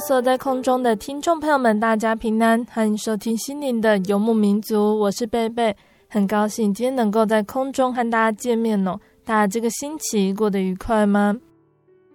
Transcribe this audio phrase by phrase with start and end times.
[0.00, 5.76] 所在空中的听众朋友们，大家平安，欢迎收听心灵的游牧民族，我是贝贝，
[6.08, 8.98] 很高兴今天能够在空中和大家见面哦。
[9.24, 11.36] 大家这个星期过得愉快吗？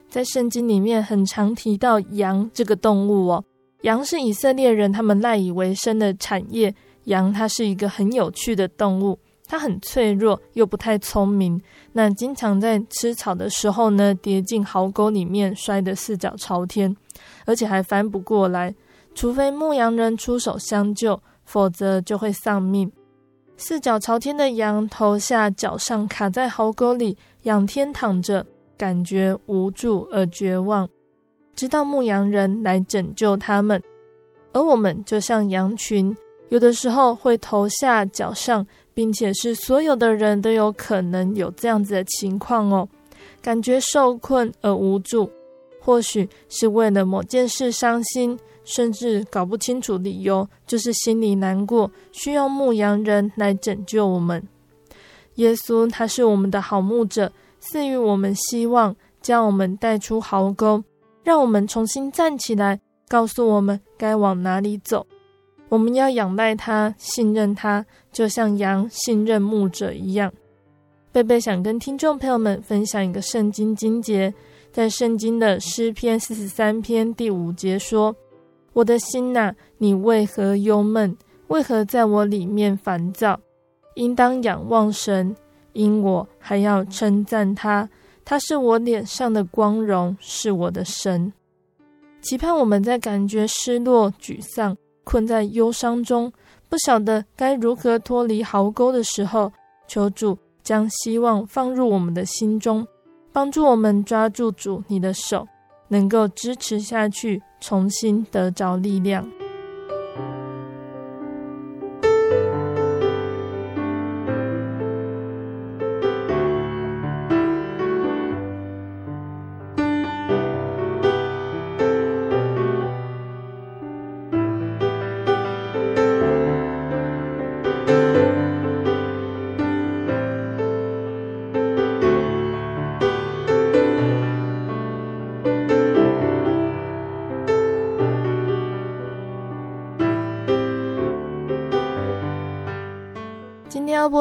[0.10, 3.44] 在圣经里面很常提到羊这个动物哦，
[3.82, 9.20] 羊是以色列人他们赖以为生的产业，羊它是一个很有趣的动物。
[9.48, 11.62] 它很脆弱，又不太聪明。
[11.94, 16.96] 那经常在吃草的时候呢，跌进壕沟里面，摔得四脚朝天，
[17.46, 18.74] 而且还翻不过来。
[19.14, 22.92] 除非牧羊人出手相救，否则就会丧命。
[23.56, 30.90] 四脚朝天的羊，头下脚上卡在壕沟里，仰天躺着，感觉无助而绝望，
[31.56, 33.82] 直到牧羊人来拯救他们。
[34.52, 36.18] 而我们就像羊群，
[36.50, 38.66] 有的时候会头下脚上。
[38.96, 42.88] 并且是所有的人都有可能有这样子的情况哦，
[43.42, 45.30] 感觉受困而无助，
[45.80, 54.42] 或许是为了某件事伤心，甚至搞不清楚理由，就是心里难过，需要牧羊人来拯救我们。
[55.36, 57.30] 耶稣他是我们的好牧者，
[57.60, 60.82] 赐予我们希望，将我们带出壕沟，
[61.24, 62.80] 让我们重新站起来，
[63.10, 65.06] 告诉我们该往哪里走。
[65.68, 70.32] 我们要仰赖他，信任他，就像羊信任牧者一样。
[71.12, 74.34] 贝贝想跟听众朋友们分享一个圣经经节，
[74.72, 78.16] 在圣经的诗篇四十三篇第五节说
[78.72, 81.18] ：“我的心呐、你为何忧闷？
[81.48, 83.38] 为何在我里面烦躁？
[83.96, 85.36] 应当仰望神，
[85.74, 87.90] 因我还要称赞他。
[88.24, 91.34] 他是我脸上的光荣，是我的神。
[92.22, 96.34] 期盼我们在感觉失落、沮丧。”困在忧伤中，
[96.76, 99.50] 不晓得该如何脱离壕沟的时候，
[99.88, 102.86] 求主将希望放入我们的心中，
[103.32, 105.48] 帮助我们抓住主你的手，
[105.88, 109.26] 能够支持下去，重新得着力量。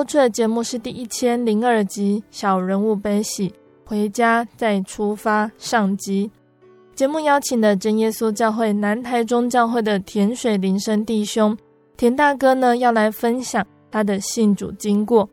[0.05, 3.49] 播出的节目是第一千零二集《小人物悲喜》，
[3.87, 6.31] 回家再出发上集。
[6.95, 11.57] 节目邀请的真耶稣教会南台中教会的田水林生弟兄，
[11.97, 15.27] 田大哥呢要来分享他的信主经过。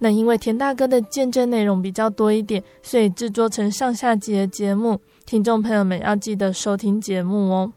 [0.00, 7.72] 那因为田大哥的见证内容比较多一点，所以制作成上下集的节目，听众朋友们要记得收听节目哦。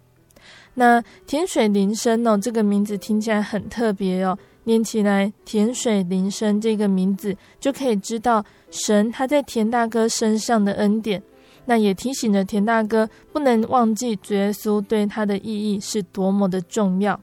[0.74, 4.36] 那田水林生哦，这个名字听起来很特别哦。
[4.64, 11.22] 念起来“田水林生”这个名字，就可以知道神他在田大哥身上的恩典。
[11.66, 17.20] 那也提醒着田大哥不能忘记主耶稣对他的意义是多么的重要。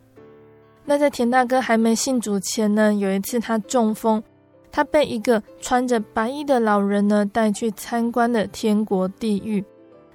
[0.84, 4.22] 那在田大哥还没信主前呢，有一次他中风，
[4.70, 9.62] 他被一个穿着白衣的老人呢带去参观了天国地狱。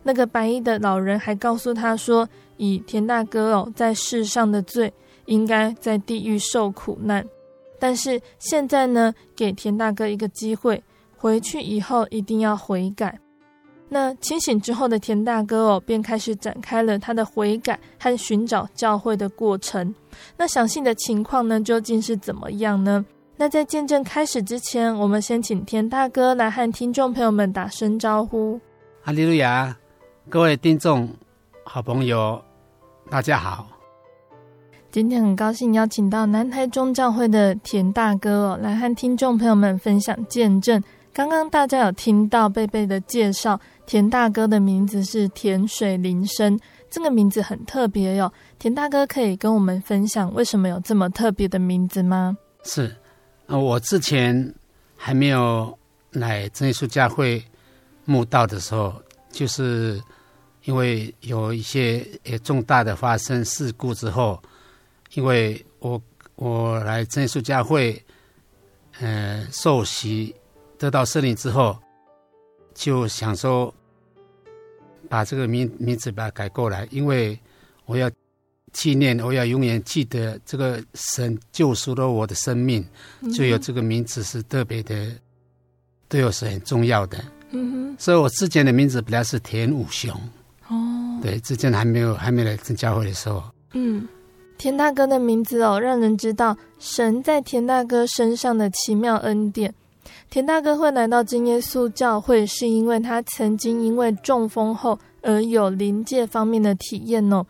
[0.03, 2.27] 那个白衣的老人还告诉他说
[2.57, 4.91] ：“以田大哥哦在世上的罪。”
[5.25, 7.25] 应该在地狱受苦难，
[7.79, 10.83] 但是现在呢，给田大哥一个机会，
[11.17, 13.19] 回去以后一定要悔改。
[13.89, 19.93] 那清醒之后的田大哥哦，便开始展开了他的悔改和寻找教会的过程。
[20.35, 23.05] 那详细的情况呢，究竟是怎么样呢？
[23.35, 28.59] 那在见证开始之前，我们先请田大哥来和听众朋友们打声招呼。
[29.01, 29.77] 哈利路亚，
[30.29, 31.09] 各位听众、
[31.63, 32.41] 好朋友，
[33.09, 33.72] 大家好。
[34.93, 40.79] 今天很高兴邀请到南台中教会的田大哥哦，来和听众朋友们分享见证。
[41.11, 46.59] 刚刚大家有听到贝贝的介绍，田大哥的名字是田水林生，
[46.91, 48.31] 这个名字很特别哟。
[48.59, 52.37] 田大哥可以跟我们分享为什么有这么特别的名字吗？
[52.63, 52.95] 是。
[53.47, 54.53] 呃，我之前
[54.95, 55.75] 还没有
[56.11, 57.43] 来真耶稣教会
[58.05, 58.93] 慕道的时候，
[59.31, 59.99] 就是
[60.65, 64.39] 因为有一些呃重大的发生事故之后，
[65.13, 66.01] 因为我
[66.35, 68.01] 我来真耶稣教会，
[68.99, 70.35] 呃，受洗
[70.77, 71.77] 得到圣灵之后，
[72.73, 73.73] 就想说
[75.09, 77.39] 把这个名名字把它改过来，因为
[77.85, 78.09] 我要。
[78.75, 82.83] 纪念，我要永远记得这个神救赎了我的生命，
[83.31, 85.11] 就有这个名字是特别的，
[86.09, 87.23] 对我是很重要的。
[87.51, 90.11] 嗯哼，所以我之前的名字本来是田武雄。
[90.69, 93.43] 哦，对，之前还没有还没来真教会的时候。
[93.73, 94.07] 嗯，
[94.57, 99.73] 田大哥的名字哦，让人知道神在田大哥身上的奇妙恩典。
[100.29, 107.45] 田大哥会来到真耶稣教会，是因为他曾经因为中风后而有灵界方面的体验哦。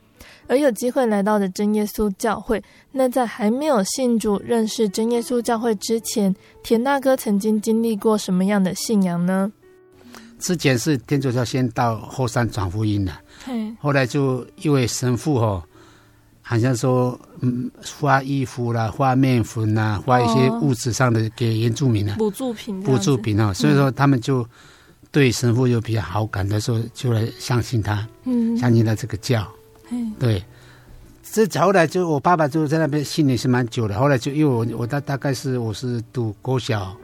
[0.48, 2.62] 而有机会来到的真耶稣教会，
[2.92, 9.52] 那在还没有信主、认识真耶稣教会之前，田大哥曾经经历过什么样的信仰呢？
[10.40, 13.14] 之前是天主教，先到后山传福音的，
[13.46, 15.64] 嘿后来就一位神父哦，
[16.46, 24.46] 好像说嗯发衣服啦、发面粉呐、发一些物质上的给原住民啊补助品、补助品啊，所以说他们就
[25.10, 29.48] 对神父有比较好感的时候，就来相信他，嗯，相信他这个教。
[30.20, 30.44] 对，
[31.22, 33.98] 这后来就我爸爸就在那边信也是蛮久的。
[33.98, 36.96] 后来就因为我我大大概是我是读国小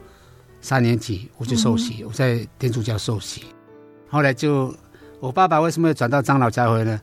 [0.60, 3.44] 三年级，我就受洗，嗯、我在天主教受洗。
[4.08, 4.74] 后来就
[5.20, 7.00] 我爸爸为什么要转到长老教会呢？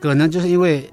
[0.00, 0.88] 可能就是因为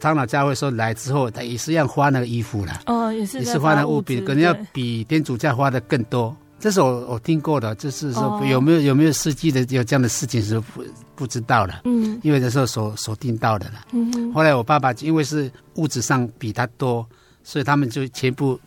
[0.00, 6.34] 长老教会说来之后，他也是要花那个衣服了，哦，也是也是花那个物品，可能要比天主教花的更多。
[6.58, 17.06] 这是我我听过的，就是说有没有有没有实际的有这样的事情是不不知道的，嗯，因为那时候所所听到的了，嗯哼，后来我爸爸因为是物质上比他多，
[17.42, 18.60] 所以他们就全部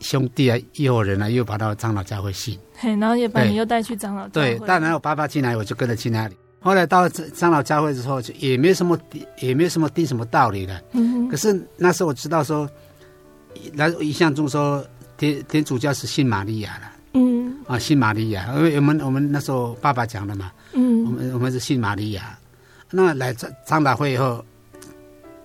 [0.00, 6.36] 兄弟啊、一伙人啊，又跑到长老教会信，嘿，然后也把你又带去长老教会，对，当然我爸爸进来，我就跟着去那里。
[6.60, 8.98] 后来到长老教会之后，就也没什么
[9.40, 12.68] 也没什么定什么道理了，嗯，可是那时候我知道说，
[13.74, 14.84] 来印象中说
[15.16, 16.86] 天天主教是信玛利亚的。
[17.14, 17.54] 嗯。
[17.66, 22.38] 啊，信玛利亚，因为我们我们那时候爸爸讲的嘛，嗯，我们我们是信玛利亚，
[22.90, 24.42] 那来长长老会以后，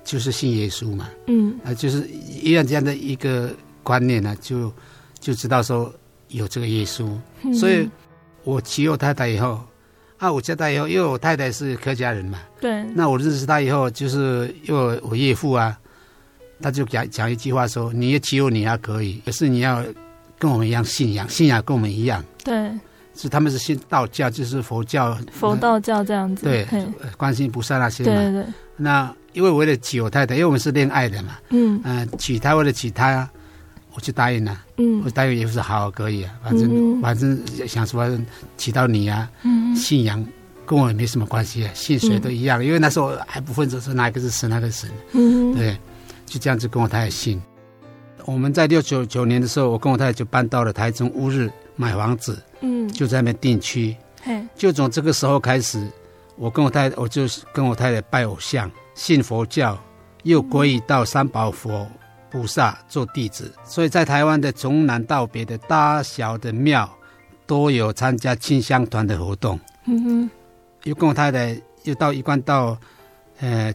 [0.06, 1.54] 就是信耶稣嘛，嗯。
[1.66, 3.52] 啊，就是一样这样的一个
[3.84, 4.72] 观念呢，就
[5.20, 5.94] 就知道说
[6.30, 7.06] 有这个耶稣，
[7.44, 7.90] 嗯、所以
[8.46, 9.62] 我娶我太太以后，
[10.24, 15.78] 啊，我嫁他以后，因为我太太是客家人嘛，对，那我认识他以后，就是因为我岳父啊，
[16.62, 19.84] 他就讲讲一句话说，你也娶我你还可以，可是你要。
[20.40, 22.22] 跟我们一样信仰，信仰跟我们一样。
[22.44, 22.70] 对，
[23.16, 26.44] 是他们是信道教，就是佛教、佛道教这样子。
[26.44, 26.86] 对，嘿
[27.16, 28.14] 观世音菩萨那些嘛。
[28.14, 28.46] 对对。
[28.76, 31.38] 那因为为了娶我太太，因为我们是恋爱的嘛。
[31.52, 31.80] 嗯。
[31.86, 33.30] 嗯、呃，娶她为了娶她，
[33.96, 34.64] 我就答应了。
[34.78, 35.02] 嗯。
[35.06, 38.10] 我答应也不是好可以啊，反正、嗯、反正想说
[38.58, 40.26] 提到你啊，嗯、信仰
[40.66, 42.62] 跟我也没什么关系啊，信谁都一样。
[42.62, 44.92] 嗯、因为那时候还不分说是哪个是神，哪个是神。
[45.14, 45.54] 嗯。
[45.56, 45.78] 对，
[46.26, 47.42] 就这样子跟我太太信。
[48.26, 53.96] 我们在六九九年的时候，我跟我太太就搬到了台中乌日买房子，嗯，就在那边定居。
[54.22, 55.86] 嘿，就从这个时候开始，
[56.38, 57.24] 我跟我太太，我就
[57.54, 59.78] 跟我太太拜偶像，信佛教，
[60.24, 61.86] 又皈依到三宝佛
[62.34, 63.54] 菩萨做弟子。
[63.64, 66.90] 所以在台湾的从南到北的大小的庙，
[67.46, 69.58] 都有参加清香团的活动。
[69.86, 70.30] 嗯哼，
[70.84, 72.76] 又跟我太太又到一贯道，
[73.40, 73.72] 呃，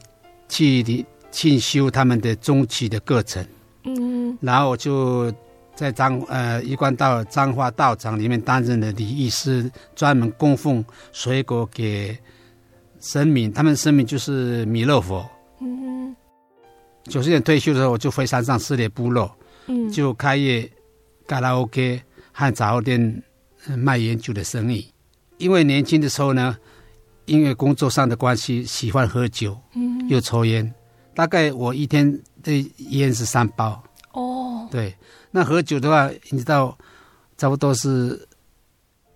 [0.49, 0.83] 去
[1.31, 3.47] 进修他们的中期的课程。
[3.85, 5.33] 嗯，然后我就
[5.75, 12.19] 在彰呃一贯道彰化道场里面担任了礼仪师，专门供奉水果给
[13.01, 15.25] 神明，他们神明就是弥勒佛。
[15.61, 15.98] 嗯哼，
[17.09, 19.35] 九十年退休的时候，我就回山上士林部落，
[19.67, 20.71] 嗯，就开业
[21.27, 23.23] 卡拉 OK 和杂货店
[23.77, 24.93] 卖烟酒的生意。
[25.39, 26.57] 因为年轻的时候呢，
[27.27, 30.73] 因为工作上的关系，喜欢喝酒，嗯，又抽烟，
[31.15, 32.21] 大概我一天。
[32.41, 33.83] 的烟是三包。
[34.13, 34.95] 哦，对，
[35.33, 36.79] 那喝酒的话，你知道，
[37.37, 38.28] 差不多是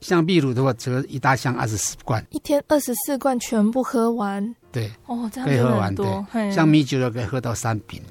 [0.02, 4.54] 像秘鲁的话，这个一大箱二十四罐，一天二十四罐全部喝完。
[4.71, 5.94] 对，哦，这样可以喝完。
[5.94, 8.02] 对，像米酒的可以喝到三瓶。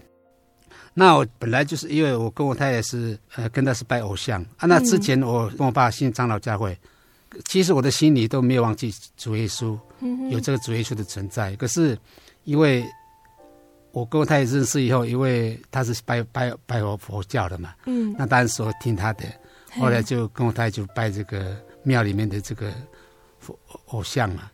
[0.93, 6.77] 那我本来就是因为我跟我太太是呃跟他是拜偶像啊，那之前我跟我爸信长老教会，
[7.31, 11.55] 嗯、其实我的心里都没有忘记主耶稣，嗯、有这个主耶稣的存在。
[11.55, 11.97] 可是
[12.43, 12.85] 因为
[13.93, 19.23] 我跟我太太认识以后，因为他是拜拜拜佛佛教的嘛，嗯，那当时我听他的，
[19.79, 22.71] 后来就跟我太太就拜这个庙里面的这个
[23.39, 23.57] 佛
[23.87, 24.49] 偶像嘛。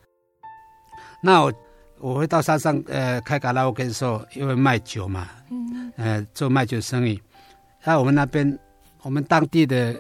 [1.22, 1.53] 那我
[2.00, 5.29] 我会到山上呃开卡拉 OK 的时候，因为卖酒嘛。
[5.50, 7.19] 嗯，呃，做卖酒生意，
[7.84, 8.60] 那我们那边，
[9.01, 9.96] 我们当地的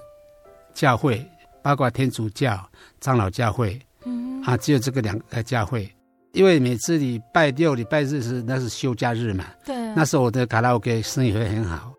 [0.73, 1.25] 教会，
[1.63, 2.59] 包括天主教、
[2.99, 5.89] 长老教会，嗯，啊，只有这个两个教会，
[6.33, 11.93] 因为每次礼拜六、礼拜日是那是休假日嘛，对，那时候我的卡拉 OK 生意会很好，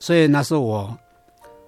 [0.00, 0.98] 所以那时候我。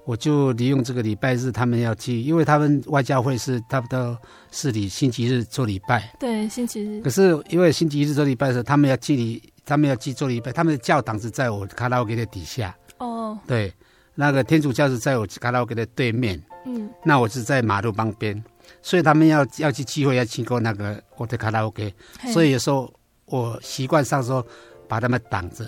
[0.04, 4.16] 我就利用这个礼拜日，他们要去，因为他们外教会是差不多
[4.50, 6.14] 是礼星期日做礼拜。
[6.20, 7.00] 对，星期日。
[7.00, 12.76] 可是因为星期日做礼拜的时候，他们要去礼，他们要去做礼拜，他们的教堂是在我卡拉 OK 的底下。
[12.98, 13.38] 哦。
[13.46, 13.72] 对，
[14.14, 16.42] 那个天主教是在我卡拉 OK 的对面。
[16.66, 16.90] 嗯。
[17.02, 18.44] 那我是在马路旁边，
[18.82, 21.94] 所以他们要要去聚会，要经过那个我的卡拉 OK，
[22.30, 22.92] 所以有时候
[23.24, 24.46] 我习惯上说
[24.86, 25.64] 把他们挡着，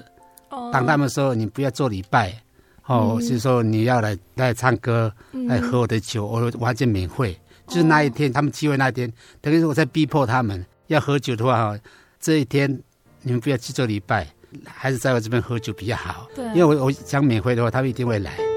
[0.70, 2.38] 挡他们说你不要做礼拜。
[2.86, 5.12] 哦，就是说你要来来唱歌，
[5.48, 7.38] 来喝我的酒，我完全免费。
[7.66, 11.78] 就是那一天，他们聚会那一天，等于是我在逼迫他们要喝酒的话，哈，
[12.20, 12.80] 这一天
[13.22, 14.26] 你们不要去做礼拜，
[14.64, 16.28] 还是在我这边喝酒比较好。
[16.34, 18.55] 对，因为我我想免费的话，他们一定会来。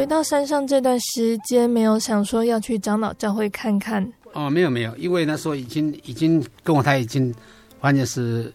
[0.00, 4.02] 回到山上这段时间，没有想说要去长老教会看看
[4.32, 7.34] 哦，没有没有，因为那时候已经已经跟我太太已经
[7.82, 8.50] 完全是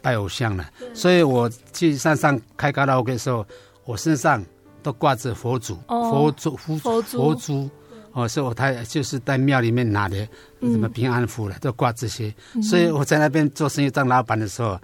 [0.00, 3.44] 拜偶像了，所以我去山上开卡拉 OK 的时候，
[3.84, 4.40] 我身上
[4.80, 7.68] 都挂着佛祖、哦、佛祖、佛佛珠，佛珠
[8.12, 10.16] 哦，所以我太太就是在庙里面拿的
[10.60, 14.78] 什么平安符了，嗯、都挂这些，所以我在那边做生意当老板的时候，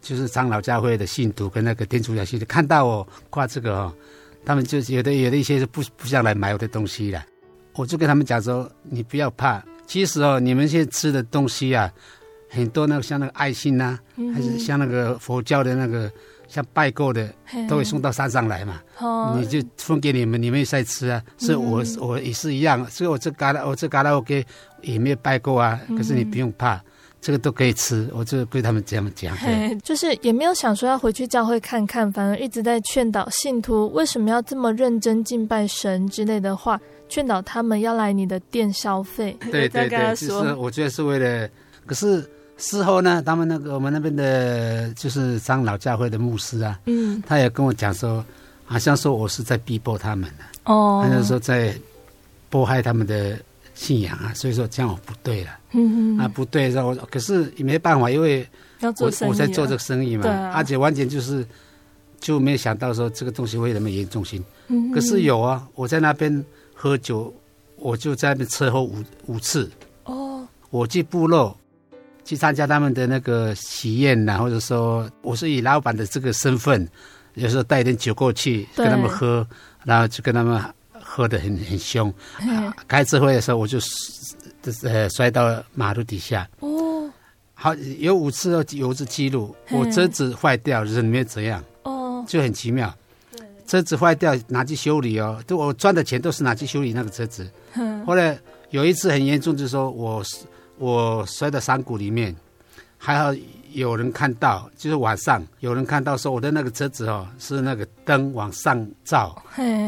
[0.00, 3.92] 就是长老教会的信徒跟那个天主教信徒看到我挂这个哦。
[4.44, 7.24] 他们就有的有的一些是不不想来买我的东西了，
[7.74, 11.92] 我就跟他们讲说，你不要怕，其实哦，你们现在吃的东西啊，
[12.48, 13.98] 很多那个像那个爱心呐、
[14.34, 16.10] 还是像那个佛教的那个
[16.48, 17.32] 像拜过的，
[17.68, 24.44] 都会送到山上来嘛，哦、你就分给你们，你们也在吃啊，所以我、嗯、我也是一样，所以我这旮旯我这旮旯我给
[24.82, 26.82] 也没有拜过啊，可是你不用怕。
[27.20, 29.36] 嗯这个都可以吃，我就对他们这样讲。
[29.36, 39.36] 嘿，就是也没有想说要回去教会看看，反而一直在劝导信徒为什么要这么认真敬拜神之类的话，劝导他们要来你的店消费。
[39.52, 41.46] 对 对对，其实我觉得是为了。
[41.84, 48.24] 可是事后呢，他们那个我们那边的，就是长老教会的牧师啊，嗯，他也跟我讲说，
[48.64, 51.74] 好像说我是在逼迫他们呢，哦，他就说在
[52.48, 53.38] 迫害他们的。
[53.80, 58.46] 信仰啊，所以说这样我不对了，嗯哼啊不对，然后可是也没办法，因为
[58.82, 61.42] 我我在做这个生意嘛，啊、而且完全就是
[62.20, 64.44] 就没有想到说这个东西会那么严重性。
[64.68, 66.44] 嗯、可是有啊，我在那边
[66.74, 67.34] 喝酒，
[67.76, 69.70] 我就在那边车祸五五次。
[70.04, 71.56] 哦，我去部落
[72.22, 76.86] 去参加他们的那个喜宴呐，或者说我是以老板的这个身份，
[77.32, 79.46] 有时候带一点酒过去跟他们喝，
[79.84, 80.62] 然后就跟他们。
[81.12, 83.80] 喝得很很凶，啊，开智慧的时候我就
[84.84, 86.48] 呃摔到马路底下。
[86.60, 87.10] 哦，
[87.52, 91.62] 好有五次有一次记录，我车子坏掉，人没怎样。
[91.82, 92.94] 哦，就很奇妙。
[93.32, 97.50] 对，车子坏掉拿去修理哦，都我赚的钱都是拿去修理那个车子。
[98.06, 98.38] 后来
[98.70, 100.22] 有一次很严重，就是说我
[100.78, 102.34] 我摔到山谷里面，
[102.96, 103.34] 还好
[103.72, 109.40] 有人看到，就是晚上有人看到说我的那个车子哦，是那个灯往上照，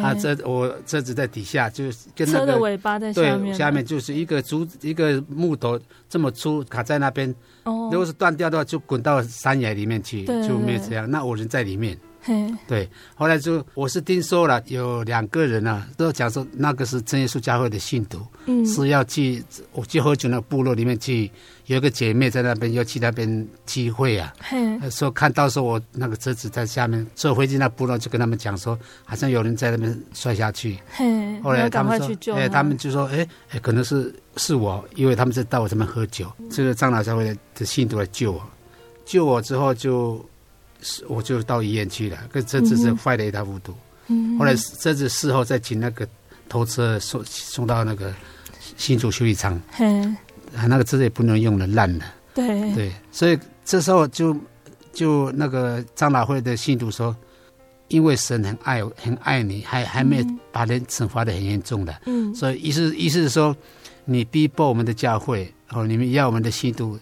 [0.02, 1.84] 啊，车我车子在底下，就
[2.14, 7.34] 跟那个车的尾巴在下面，对，下面就是一个竹一个木头这么粗卡在那边，
[7.64, 11.10] 哦，如果是断掉的话，就滚到山崖里面去，对，就没有这样。
[11.10, 11.98] 那我人在里面。
[12.22, 12.54] 嘿。
[12.66, 21.30] 对，后来就我是听说了，有两个人啊，都讲说那个是真耶稣教会的信徒，嗯，是要去我去喝酒那个部落里面去，
[21.66, 32.72] 有一个姐妹在那边要去那边聚会啊，嘿，说看到时候我那个车子在下面，坐回去那部落就跟他们讲说，好像有人在那边摔下去，嘿，后来他们说，哎，他们。
[32.82, 38.42] 就说，哎，哎，可能是是我，因为他们在到我这边喝酒，嗯、这个长老教会的信徒来救我，
[39.04, 40.24] 救我之后就。
[41.08, 43.74] 我就到医院去了，跟车子是坏的一塌糊涂。
[44.08, 46.06] 嗯，后来车子事后再请那个
[46.48, 48.12] 拖车送送到那个
[48.76, 49.60] 新竹修理厂。
[49.78, 50.16] 嗯，
[50.56, 52.04] 啊，那个车子也不能用了，烂了。
[52.34, 54.36] 对对，所以这时候就
[54.92, 57.14] 就那个长老会的信徒说，
[57.88, 61.94] 因为神很爱很爱你，还还没把人惩罚的很严重的。
[62.06, 63.56] 嗯，所以意思意思是说，
[64.04, 66.98] 你逼迫我们的教会哦，你们要我们的信徒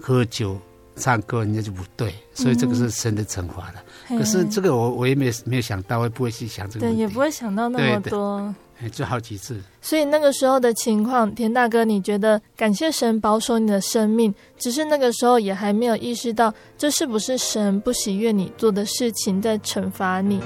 [0.00, 0.58] 喝酒。
[0.98, 3.82] 唱歌人家就不对，所以这个是神的惩罚了。
[4.10, 8.54] 嗯、可是这个我我也没有没有想到，我也不会去想这个问题，对，也不会想到那么多，
[8.92, 9.58] 就好几次。
[9.80, 20.40] 所以那个时候的情况，田大哥，你觉得感谢神保守你的生命，只是那个时候也还没有意识到，这是不是神不喜悦你做的事情在惩罚你？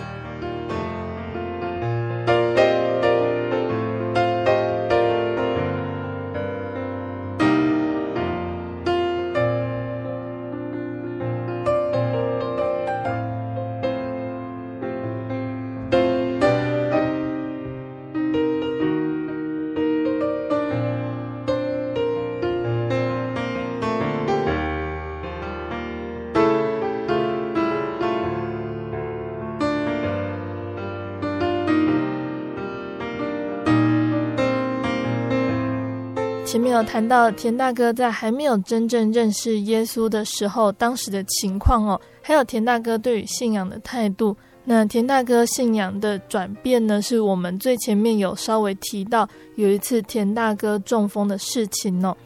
[36.82, 44.36] 有谈到田大哥在还没有真正认识耶稣的时候，当时的情况哦，还有田大哥对于信仰的态度。
[44.64, 52.16] 那田大哥信仰的转变呢，是我们最前面有稍微提到，有一次田大哥中风的事情哦。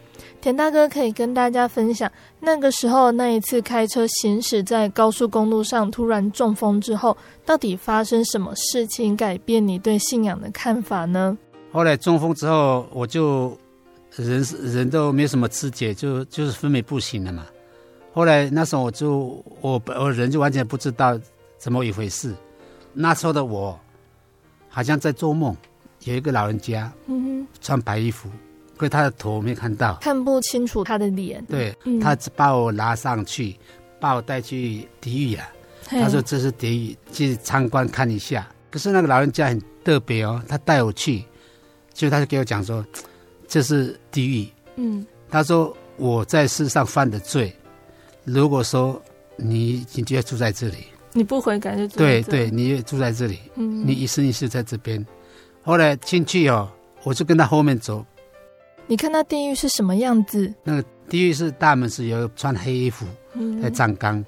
[0.40, 7.14] 田大哥可以跟大家分享，那个时候那一次开车行驶在高速公路上，突然中风之后，
[7.44, 11.36] 到底发生什么事情改变你对信仰的看法呢？
[11.70, 13.54] 后来中风之后，我就。
[14.24, 17.46] 人是人都没什么知觉，就就是昏迷不醒了嘛。
[18.14, 21.20] 后来那时候我就我我人就完全不知道
[21.58, 22.34] 怎么一回事。
[22.94, 23.78] 那时候的我
[24.70, 25.54] 好像在做梦，
[26.04, 28.30] 有一个老人家，嗯哼，穿白衣服，
[28.78, 31.44] 可是他的头没看到，看不清楚他的脸。
[31.44, 33.54] 对，嗯、他把我拉上去，
[34.00, 35.42] 把我带去地狱了。
[35.84, 38.48] 他说这是地狱，去参观看一下。
[38.70, 41.22] 可是那个老人家很特别哦，他带我去，
[41.92, 42.82] 就他就给我讲说。
[43.48, 44.48] 这是地狱。
[44.76, 47.54] 嗯，他说我在世上犯的罪，
[48.24, 49.00] 如果说
[49.36, 55.04] 你你就要住在这里，你不悔改就住对对，你也住在这里，嗯，你一生一世在这边。
[55.62, 56.70] 后来进去哦，
[57.04, 58.04] 我就跟他后面走。
[58.86, 60.52] 你看那地狱是什么样子？
[60.62, 63.06] 那个地狱是大门是有穿黑衣服
[63.62, 64.24] 在站岗，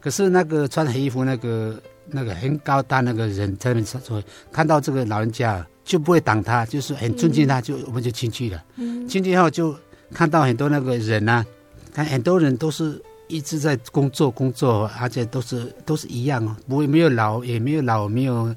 [0.00, 5.64] 可是那个穿黑衣服那个那个很高大那个人在那边说，看到这个老人家。
[5.84, 8.64] 就不会挡他，就是很尊敬他，就我们就进去了。
[9.06, 9.76] 进去后就
[10.12, 11.44] 看到很多那个人啊，
[11.92, 18.54] 看很多人都是一直在工作工作，而且都是都是一样哦，不会没有老也没有老没有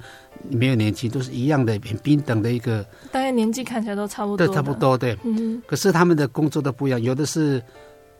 [0.49, 2.85] 没有年轻，都是一样的很平等的一个。
[3.11, 4.47] 大家年纪看起来都差不多。
[4.47, 5.17] 对，差不多对。
[5.23, 5.61] 嗯。
[5.67, 7.61] 可是他们的工作都不一样，有的是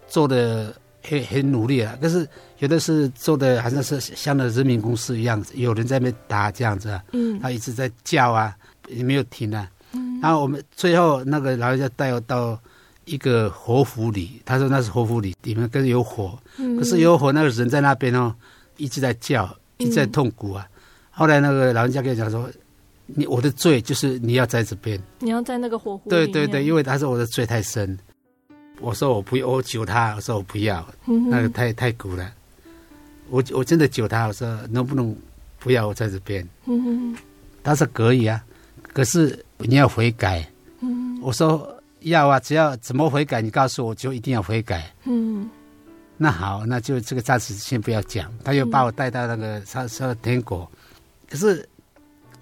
[0.08, 2.28] 做的很很努力啊，可是
[2.60, 7.02] 有的是做的好像是像那人民公司一样，有人在那边打这样子啊。
[7.14, 7.40] 嗯。
[7.40, 8.54] 他一直在叫啊。
[8.88, 12.60] 也没有停啊，嗯、然后我们最后那个老人家带我到
[13.06, 18.36] 一个火府里，他说那是火府里，里面跟有火，嗯、可是有火，那个人在那边哦，
[18.76, 20.68] 一直在叫，一直在痛苦啊。
[20.70, 20.78] 嗯、
[21.12, 22.50] 后来那个老人家跟我讲说
[23.08, 27.98] ：“你我的罪就是你要在这边，你要在那个火湖。”对对对，因为他说我的罪太深，
[28.82, 32.30] 我说我不要，我求他，我说我不要，嗯、那个太太苦了，
[33.30, 35.16] 我我真的求他，我说能不能
[35.60, 36.46] 不要我在这边？
[37.64, 38.44] 他说可以啊。
[38.98, 40.44] 可是你要悔改，
[40.80, 45.48] 嗯，我说要啊，只要怎么悔改，你告诉我就一定要悔改，嗯，
[46.18, 48.34] 那好，那就这个暂时先不要讲。
[48.44, 50.68] 他又把我带到那个他说天国，
[51.30, 51.70] 可是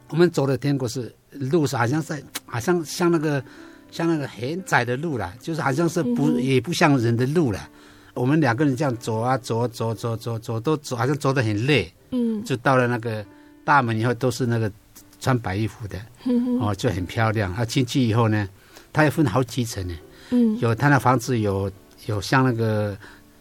[0.08, 3.44] 我们走的天国是路是好像在，好像像那个
[3.92, 7.70] 像那个很窄的路了，就是好像是不也不像人的路了，
[8.14, 11.94] 我们两个人这样走啊走走走走走，都走好像走得很累。
[12.12, 13.26] 嗯，就到了那个
[13.66, 14.72] 大门以后，都是那个
[15.20, 17.54] 穿白衣服的，嗯、哦，就很漂亮。
[17.54, 18.48] 他进去以后呢，
[18.94, 19.96] 他也分好几层呢。
[20.30, 21.72] 嗯，有他那房子有
[22.06, 22.98] 有像那个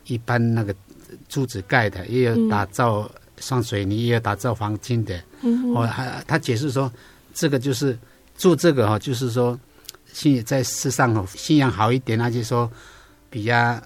[0.06, 0.74] 一般那个
[1.28, 5.18] 柱子盖的，也有打造上水泥，也有打造黄金的。
[5.42, 6.90] 嗯，哦，他他解释说，
[7.34, 7.98] 这个就是
[8.38, 9.58] 住这个哈，就是说
[10.12, 12.70] 信在世上信仰好一点，那就说
[13.28, 13.80] 比较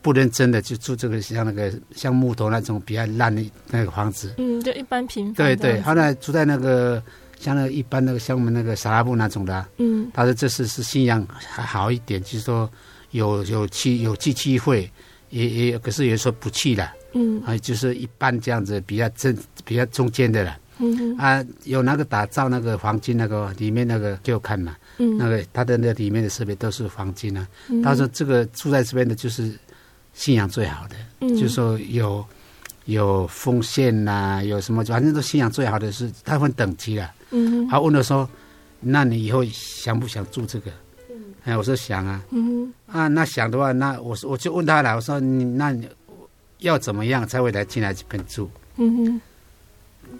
[0.00, 4.34] 不认真的就住这个像那个像木头那种比较烂的那个房子。
[4.38, 5.34] 嗯，就一般平房。
[5.34, 7.02] 对对，后来住在那个。
[7.44, 12.70] 像那个一般那个像我们那个沙拉布那种的，啊，嗯，他说这是是信仰还好一点，就是说
[13.10, 14.90] 有有去有去机会，
[15.28, 21.18] 也也，可是有时候不去了，嗯，啊，就是一般这样子比较正比较中间的了，嗯哼。
[21.18, 29.52] 啊，有那个打造那个黄金那个里面那个给我看嘛，嗯，那个他的那里面的设备都是黄金啊，嗯，他说这个住在这边的就是
[30.14, 32.24] 信仰最好的，嗯，就是说有
[32.86, 37.12] 有奉献呐，有什么反正都信仰最好的是他分等级了。
[37.34, 38.28] 嗯，他问了说
[38.78, 40.70] ：“那你以后想不想住这个？”
[41.10, 42.22] 嗯，哎，我说想啊。
[42.30, 44.94] 嗯，啊，那想的话，那我说我就问他了。
[44.94, 45.88] 我说你那你
[46.58, 48.48] 要怎么样才会来进来这边住？
[48.76, 49.20] 嗯哼，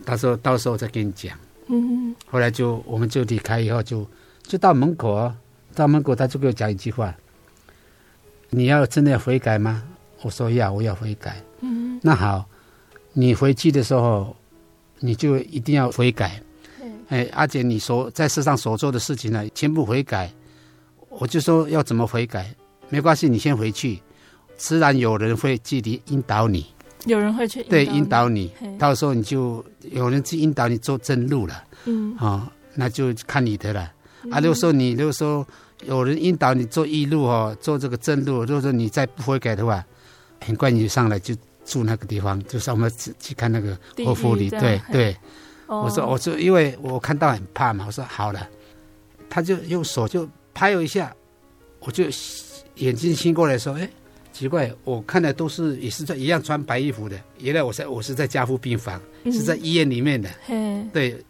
[0.04, 1.38] 他说到时候再跟你讲。
[1.68, 4.06] 嗯哼，后来就我们就离开以后就
[4.42, 5.36] 就到门口啊，
[5.74, 7.14] 到门口他就给我讲一句话
[8.50, 9.82] ：“你要真的要悔改吗？”
[10.22, 11.36] 我说要，我要悔改。
[11.60, 12.44] 嗯，那好，
[13.12, 14.34] 你回去的时候
[15.00, 16.40] 你就一定要悔改。
[17.14, 20.28] 哎，阿姐，你所在世上所做的事情呢，全部悔改。
[21.10, 22.52] 我就说要怎么悔改？
[22.88, 24.02] 没关系，你先回去，
[24.56, 26.66] 自然有人会继续引导你。
[27.06, 28.50] 有人会去引对引导你，
[28.80, 31.62] 到时候你就有人去引导你做正路了。
[31.84, 33.92] 嗯，啊、哦，那就看你的了。
[34.24, 35.46] 嗯、啊，如果说你如果说
[35.86, 39.84] 有人引导你做义路哦，做这个正路，如果说你再不悔改的话，
[40.44, 41.32] 很快你就上来就
[41.64, 45.16] 住那个地方，就是我们去看那个活佛里，对对。
[45.66, 47.84] 我说，我就，因为我看到很怕嘛。
[47.86, 48.48] 我说好了，
[49.30, 51.14] 他就用手就拍我一下，
[51.80, 52.04] 我就
[52.76, 53.88] 眼睛醒过来说：“哎，
[54.32, 57.18] 奇怪，我看的都是也是在一样穿白衣服的。
[57.38, 60.28] 原来我在我是在加护病房，嗯、是在医院里面的。
[60.44, 61.24] 嘿对，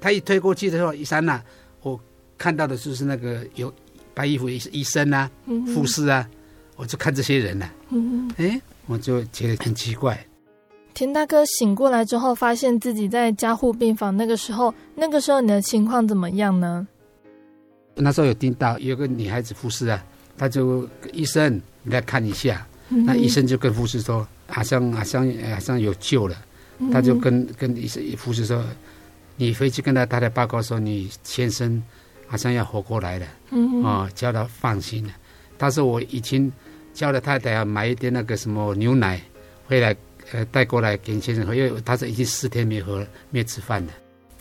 [0.00, 1.42] 他一推过去的时候，一刹那，
[1.82, 1.98] 我
[2.38, 3.72] 看到的就是那个有
[4.14, 5.30] 白衣服医医生啊、
[5.74, 6.28] 护士啊，
[6.76, 7.74] 我就看这些人了、啊。
[7.90, 8.30] 嗯
[8.86, 10.16] 我就觉得很奇怪。”
[10.96, 14.16] 田大哥醒过来之后，发现自己在加护病房。
[14.16, 16.88] 那个时候，那个时候你的情况怎么样呢？
[17.96, 20.02] 那时候有听到有个女孩子护士啊，
[20.38, 22.66] 她就医生你来看一下。
[22.88, 26.34] 嗯、那医生就跟护士说，好像好像好像有救了。
[26.90, 28.64] 他就跟跟医生护士说，
[29.36, 31.82] 你回去跟他太太报告说，你先生
[32.26, 33.26] 好像要活过来了。
[33.50, 35.12] 嗯哦，叫他放心了。
[35.58, 36.50] 他说我已经
[36.94, 39.20] 叫了太太要买一点那个什么牛奶
[39.66, 39.94] 回来。
[40.32, 43.92] 呃，带过来给先生喝，因为他是已经四天没喝、没吃饭了，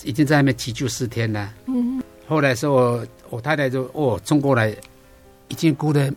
[0.04, 1.54] 已经在外面急救四天了。
[1.68, 4.76] 嗯，后来说我我太太就哦冲过来，
[5.48, 6.12] 已经哭的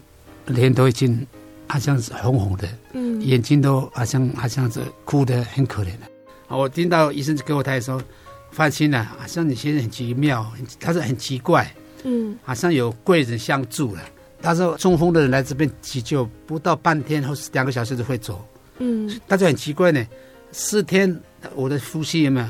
[0.46, 1.26] 脸都已经
[1.66, 6.08] 好像是红红的，嗯，眼睛都好像好像是哭的很可怜了。
[6.48, 8.02] 我听到医生就跟我太太说，
[8.50, 10.50] 放心了，好像你先生很奇妙，
[10.80, 11.70] 他是很奇怪，
[12.04, 14.02] 嗯，好像有贵人相助了。
[14.40, 18.42] 他说中风的人来这边急救，不到半天或是两个小时就会走。
[18.78, 20.06] 嗯，大家很奇怪呢，
[20.52, 21.20] 四天
[21.54, 22.46] 我的呼吸有没有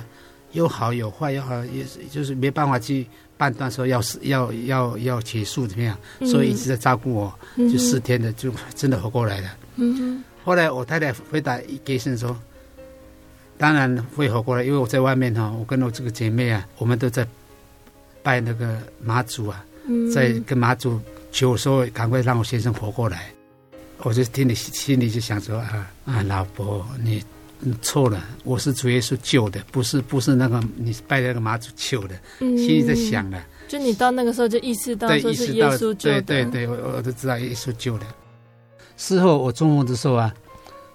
[0.53, 9.57] 又好有坏，又好也是就是没办法去判断说要死要要要结束怎么样，嗯、所以一直在照顾我，嗯、就四天的就真的活过来了。
[9.77, 12.35] 嗯后来我太太回答给医生说，
[13.59, 17.27] 当然会活过来，因为我在外面哈，我跟我这个姐妹啊，我们都在
[18.23, 20.99] 拜那个妈祖啊，嗯、在跟妈祖
[21.31, 23.31] 求说赶快让我先生活过来。
[24.03, 27.23] 我就听你心里就想说啊啊，老婆你
[27.59, 33.43] 你错了，我是主耶稣救的，不是不是那个你拜那个妈祖救的，嗯、心里在想的。
[33.67, 38.07] 就你到那个时候就意识到说是耶稣救的，对对对，我我都知道耶稣救的。
[38.97, 40.33] 事后我中午的时候啊，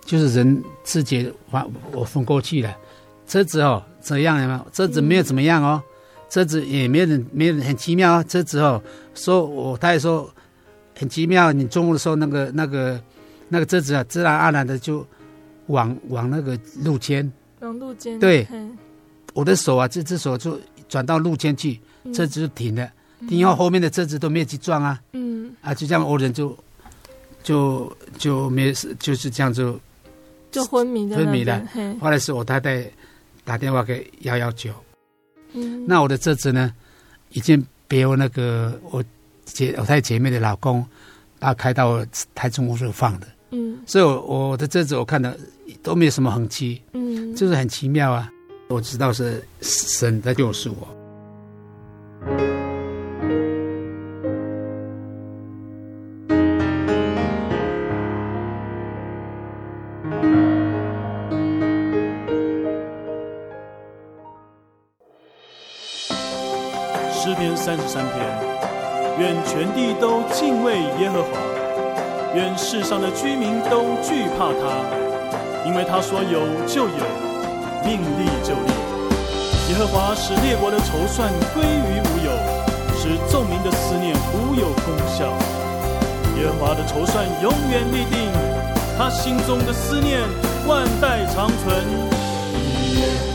[0.06, 2.74] 就是人自己我我昏过去了，
[3.28, 4.66] 车子哦怎样了？
[4.72, 5.84] 车子没有怎么样哦，
[6.30, 8.82] 车子也没有人没有人很奇妙哦，车子哦
[9.13, 10.34] 说我他也说。
[10.95, 13.01] 很奇妙，你中午的时候，那个、那个、
[13.49, 15.06] 那个车子啊，自然而然的就
[15.67, 17.29] 往往那个路肩，
[17.62, 18.19] 往路肩。
[18.19, 18.47] 对，
[19.34, 21.79] 我的手啊，这只手就转到路肩去，
[22.13, 22.89] 车子就停了。
[23.27, 25.01] 停以后，后面的车子都没有去撞啊。
[25.13, 25.51] 嗯。
[25.62, 26.56] 啊，就这样，我人就
[27.41, 29.79] 就就没事，就是这样就
[30.51, 31.67] 就昏迷昏迷了。
[31.99, 32.86] 后来是我太太
[33.43, 34.71] 打电话给幺幺九。
[35.53, 35.86] 嗯。
[35.88, 36.71] 那我的车子呢，
[37.32, 39.03] 已经别有那个我。
[39.45, 40.86] 姐，我太姐妹的老公，
[41.39, 45.32] 把他开到台中屋就放的，嗯，所以我我的这子我看到
[45.82, 48.29] 都没有什么横七，嗯，就是很奇妙啊。
[48.69, 50.88] 我知道是神在救赎我。
[67.12, 68.73] 诗篇三十三篇，
[69.19, 71.30] 愿全地都敬畏耶和华，
[72.34, 74.63] 愿世上的居民都惧怕他，
[75.65, 77.23] 因为他说有就有。
[77.86, 78.71] 命立就立，
[79.69, 82.32] 耶和华使列国的筹算归于无有，
[82.95, 85.26] 使众民的思念无有功效。
[86.38, 88.32] 耶和华的筹算永远立定，
[88.97, 90.21] 他心中的思念
[90.65, 93.33] 万代长存。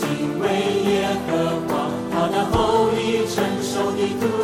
[0.00, 0.46] 敬畏
[0.90, 4.35] 耶和华，他的厚礼，成熟的。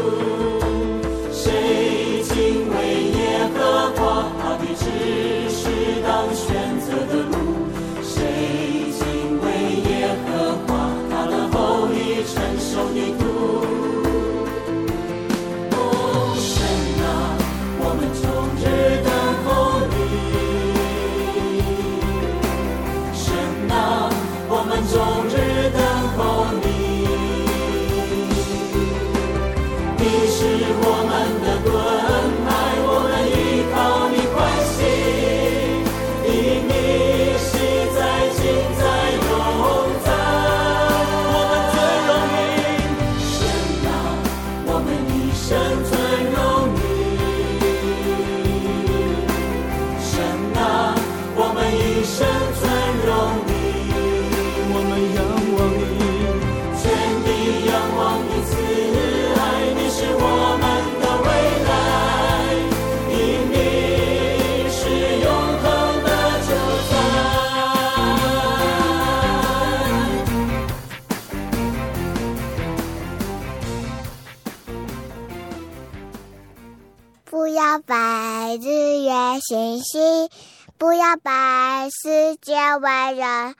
[77.93, 80.31] 拜日月星星，
[80.79, 83.55] 不要拜世界为人，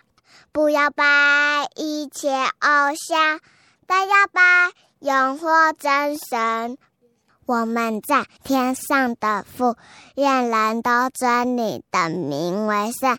[0.53, 3.41] 不要拜一切偶像，
[3.87, 6.79] 但要拜永活真神。
[7.45, 9.77] 我们在天上的父，
[10.15, 13.19] 愿人都尊你的名为圣。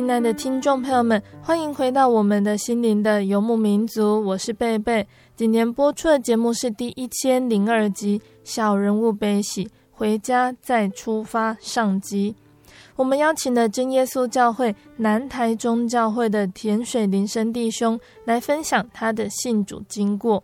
[0.00, 5.06] 亲爱的听众朋友们，欢迎回到我们的心灵的游牧民族，我是贝贝。
[5.36, 12.34] 今天播出的节目是第一千零二集《小人物悲喜，回家再出发》上集。
[12.96, 20.42] 我们邀请了真耶稣教会南台中教会的田水林生弟兄来分享他的信主经过。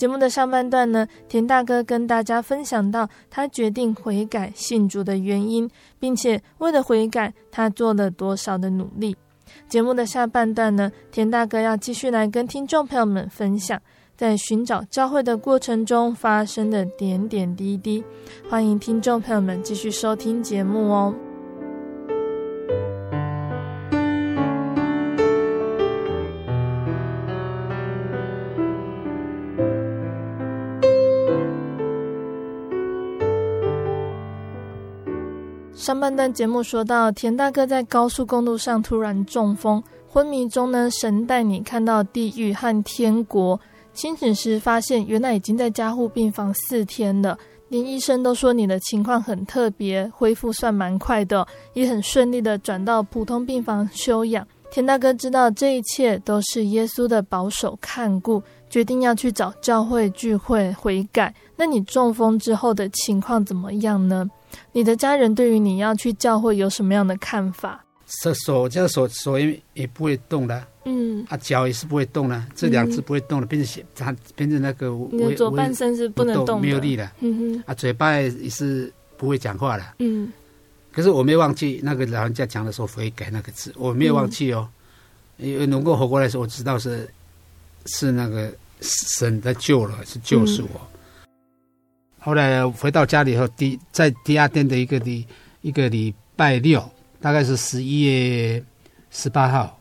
[0.00, 9.14] 节目的上半段呢，田大哥跟大家分享到他决定悔改信主的原因，并且为了悔改，他做了多少的努力。
[9.68, 13.78] 节目的下半段呢，田大哥要继续来跟听众朋友们分享
[14.16, 18.02] 在寻找教会的过程中发生的点点滴滴。
[18.48, 21.14] 欢迎听众朋友们继续收听节目哦。
[35.80, 43.58] 上半段节目说到，田大哥在高速公路上突然中风，昏迷中呢，神带你看到地狱和天国。
[43.94, 47.38] 清醒时发现，原来已经在加护病房四天了，
[47.70, 54.46] 连医生都说你的情况很特别，恢复算蛮快的，也很顺利的转到普通病房休养。
[54.70, 61.34] 田大哥知道这一切都是耶稣的保守看顾，决定要去找教会聚会悔改。
[61.56, 64.28] 那你中风之后的情况怎么样呢？
[64.72, 67.84] 你的家人对于你要去教会有什么样的看法？
[68.22, 80.32] 手手这个手手也也不会动的，嗯，啊脚也是不会动的，这两只不会动的，变成它变成那个，你的左半身是不能动的，没有力的，嗯哼，啊嘴巴也是不会讲话的，嗯，
[80.90, 84.68] 可是我没有忘记那个老人家讲的时候悔改那个字，我没有忘记哦，
[85.36, 87.08] 因为能够活过来的时候，我知道是
[87.86, 90.80] 是那个神在救了，是救赎我。
[90.82, 90.99] 嗯
[92.22, 95.26] 后来回到家里以后，第在第二天的一个礼
[95.62, 96.86] 一个礼拜六，
[97.18, 98.62] 大概是十一月
[99.10, 99.78] 十八号。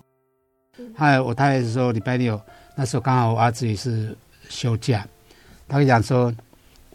[0.96, 2.40] 还有我太太说礼拜六，
[2.76, 5.06] 那时候刚好我儿子也是休假，
[5.68, 6.34] 他就讲说，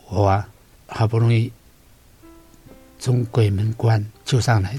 [0.09, 0.49] 我啊
[0.87, 1.53] 好不容易
[2.99, 4.79] 从鬼门关救上来，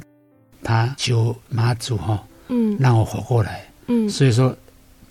[0.63, 4.58] 他求妈祖哈，嗯，让我活过来，嗯，所以说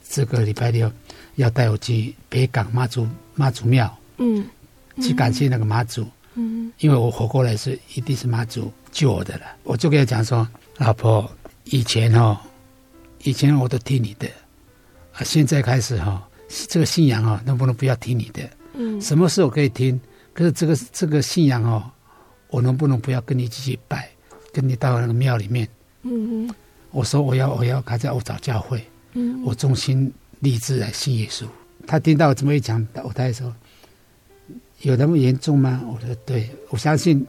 [0.08, 0.90] 这个礼拜六
[1.36, 4.44] 要带我去北港妈祖妈祖庙，嗯。
[5.02, 9.46] 去感谢那个妈祖，嗯，因为我活过来是一定是妈祖救我的了。
[9.62, 10.46] 我就跟他讲说，
[10.78, 11.28] 老婆，
[11.64, 12.38] 以前哦，
[13.22, 14.28] 以前我都听你的，
[15.12, 16.22] 啊，现在开始哈、哦，
[16.68, 18.42] 这个信仰哦，能不能不要听你的？
[18.74, 20.00] 嗯，什么时候可以听？
[20.32, 21.90] 可是这个这个信仰哦，
[22.48, 24.08] 我能不能不要跟你一起去拜，
[24.52, 25.68] 跟你到那个庙里面？
[26.02, 26.54] 嗯嗯，
[26.90, 31.44] 我说我要我要开始我找教会，嗯，我衷心立志来信耶稣。
[31.86, 33.54] 他听到我这么一讲，我他说。
[34.82, 35.82] 有那么严重吗？
[35.86, 37.26] 我说对，我相信，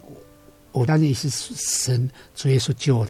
[0.72, 3.08] 我当时也是神主耶稣救我。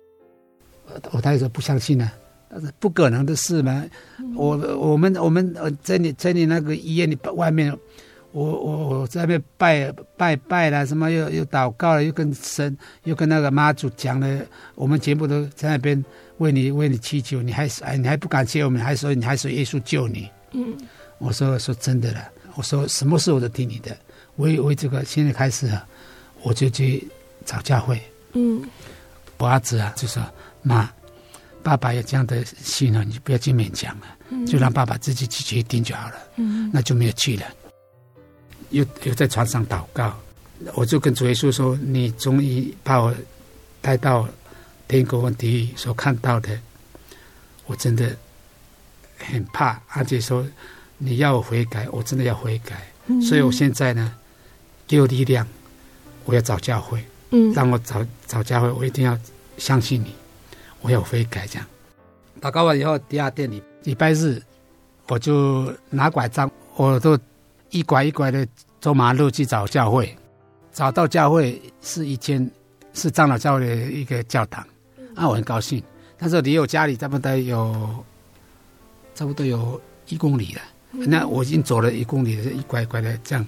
[1.12, 2.14] 我当时说不相信呢、啊，
[2.52, 3.84] 他说不可能的事嘛。
[4.20, 7.76] 嗯、我我们我们呃在你在你那个医院里外面，
[8.32, 14.46] 我我我在那边拜拜拜了，什么又又祷告了，又跟神又跟那个妈祖讲了，
[14.76, 16.04] 我们全部都在那边
[16.38, 20.30] 为你为你祈求，你还哎你还不感谢我们，还说你还说耶稣救你。
[20.52, 20.78] 嗯，
[21.18, 23.98] 我说说真的了，我说什么事我都听你的。
[24.38, 25.88] 为为这个，现在开始啊，
[26.42, 27.08] 我就去
[27.46, 28.02] 找教会。
[28.34, 28.62] 嗯，
[29.38, 30.22] 我儿子啊就说
[30.62, 30.92] ：“妈，
[31.64, 37.46] 爸爸有这样的信了，你不要去勉强了，嗯、就让爸爸自己去决定就好了。”嗯，那就没有去了。
[38.72, 40.14] 又又在床上祷告，
[40.74, 43.16] 我就跟主耶稣说：“你终于把我
[43.80, 44.28] 带到
[44.90, 46.60] 天国和地狱所看到的，
[47.68, 48.14] 我真的
[49.18, 50.46] 很怕，而且说
[50.98, 52.86] 你要我悔改，我真的要悔改。
[53.08, 54.14] 嗯、所以我现在呢。”
[54.88, 55.48] 给我力量，
[56.26, 59.18] 我要找教会，嗯，让我找找教会，我一定要
[59.58, 60.14] 相信你，
[60.82, 61.68] 我要悔改这样。
[62.42, 64.42] 祷告完以后，第二天礼礼拜日，
[65.08, 67.18] 我就拿拐杖，我都
[67.72, 68.48] 一拐一拐的
[68.80, 70.16] 走马路去找教会。
[70.72, 72.52] 找到教会是一间
[72.94, 74.62] 是长老教会的一个教堂，
[75.16, 75.82] 啊，我很高兴。
[76.18, 78.06] 但是离我家里差不多有
[79.16, 80.62] 差不多有一公里了，
[80.92, 83.48] 那我已经走了一公里了，一拐一拐的这样。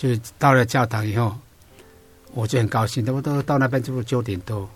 [0.00, 1.36] 就是到了教堂以后，
[2.32, 4.66] 我就很高兴，都都到那边就九点多，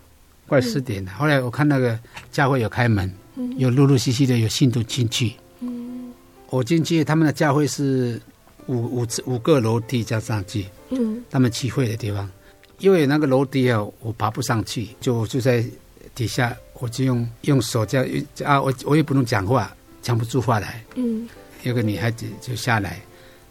[0.45, 1.11] 快十点了。
[1.11, 1.99] 嗯、后来我看那个
[2.31, 5.33] 教会有开门，嗯、有陆陆续续的有信徒进去。
[5.61, 6.13] 嗯，
[6.51, 8.21] 我进去，他们的教会是
[8.67, 10.67] 五五五个楼梯加上去。
[10.89, 12.29] 嗯，他们聚会的地方，
[12.77, 15.65] 因为那个楼梯啊，我爬不上去，就就在
[16.13, 20.85] 底下，我就用用手这样啊，我我也不能讲话，讲不出话来。
[20.93, 21.27] 嗯，
[21.63, 23.01] 有个女孩子就下来，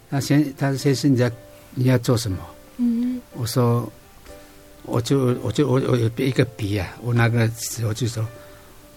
[0.08, 1.28] 那先她先是你在
[1.74, 2.38] 你要做什么？
[2.78, 3.88] 嗯，我说，
[4.82, 8.26] 我就我就我我有一个笔啊，我那个时候就说，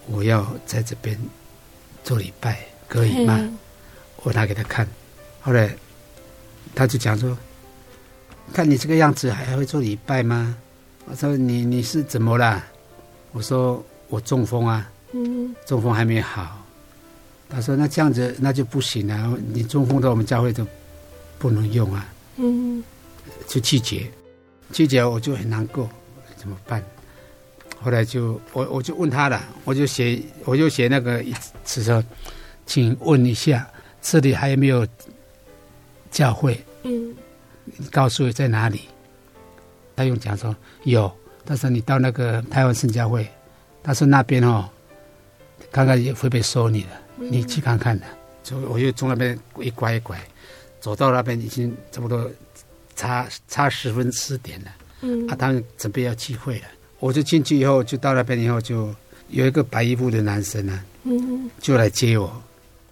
[0.06, 1.18] 我要在这边
[2.02, 2.58] 做礼拜，
[2.88, 3.48] 可以吗？
[4.22, 4.86] 我拿给他看，
[5.40, 5.72] 后来
[6.74, 7.36] 他就讲说，
[8.52, 10.56] 看你这个样子还会做礼拜吗？
[11.04, 12.64] 我说你你是怎么了？
[13.32, 16.64] 我说我中风啊，嗯，中风还没好。
[17.48, 20.66] 他说那这样子那就不行啊，你中风到我们教会都
[21.38, 22.06] 不能用啊，
[22.38, 22.82] 嗯。
[23.46, 24.10] 就拒绝，
[24.72, 25.88] 拒绝我就很难过，
[26.36, 26.82] 怎么办？
[27.80, 31.22] 后来就我我就问他了，我就写我就写那个
[31.64, 32.02] 词说，
[32.66, 33.68] 请问一下
[34.00, 34.86] 这里还有没有
[36.10, 36.58] 教会？
[36.82, 37.14] 嗯，
[37.90, 38.80] 告诉我在哪里？
[39.94, 41.10] 他用讲说有，
[41.44, 43.28] 但是你到那个台湾圣教会，
[43.82, 44.68] 他说那边哦，
[45.70, 48.06] 看看也会被收你的，你去看看的。
[48.42, 50.18] 就我就从那边一拐一拐，
[50.80, 52.30] 走到那边已经差不多。
[52.98, 54.70] 差差十分四点了，
[55.02, 56.64] 嗯，啊，他们准备要聚会了，
[56.98, 58.92] 我就进去以后，就到那边以后，就
[59.28, 62.42] 有一个白衣服的男生呢，嗯，就来接我，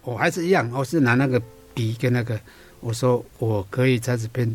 [0.03, 1.41] 我还是一样，我是拿那个
[1.73, 2.39] 笔跟那个，
[2.79, 4.49] 我说我可以在这边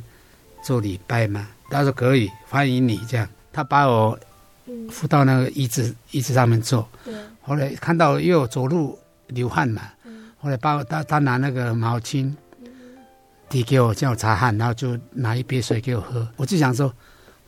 [0.64, 1.46] 做礼拜吗？
[1.68, 2.96] 他说可以，欢迎你。
[3.06, 4.18] 这样，他把我
[4.90, 7.12] 扶到那个椅子椅子上面坐，对，
[7.42, 9.82] 后来看到因为我走路流汗嘛，
[10.38, 12.32] 后来把我他他拿那个毛巾。
[13.52, 16.26] 递给我叫我擦汗，然后就拿一杯水给我喝。
[16.36, 16.90] 我就想说，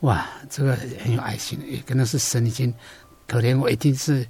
[0.01, 2.71] 哇，这个很有爱心，也可能是神已经
[3.27, 4.23] 可怜我，一定是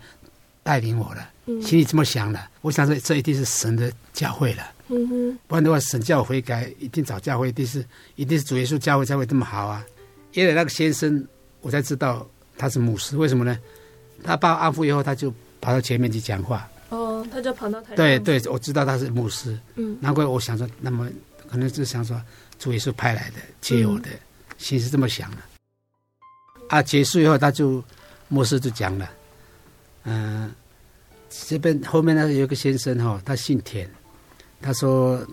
[0.64, 1.30] 带领我了。
[1.48, 2.40] 嗯、心里这么想的。
[2.62, 4.64] 我想说，这一定是神的教会了。
[4.88, 9.84] 嗯哼，不然的话，神叫我悔改，一定找教会，一定是一定是主耶稣教会才会这么好啊。
[10.32, 11.28] 因为那个先生，
[11.60, 12.26] 我才知道
[12.58, 13.60] 他是牧师，为什么呢？
[14.24, 16.66] 他把我安抚以后，他就跑到前面去讲话。
[16.88, 17.96] 哦，他就跑到台。
[17.98, 19.60] 对对，我知道他是牧师。
[19.76, 21.10] 嗯，难怪我想说，那么。
[21.50, 22.22] 可能是想说，
[22.58, 24.20] 主耶稣派来的接我的，嗯、
[24.58, 25.38] 心是这么想的。
[26.68, 27.84] 啊，结束以后，他就
[28.28, 29.10] 牧师就讲了，
[30.04, 30.52] 嗯、呃，
[31.30, 33.88] 这边后面呢有个先生哈、哦，他姓田，
[34.62, 35.24] 他说，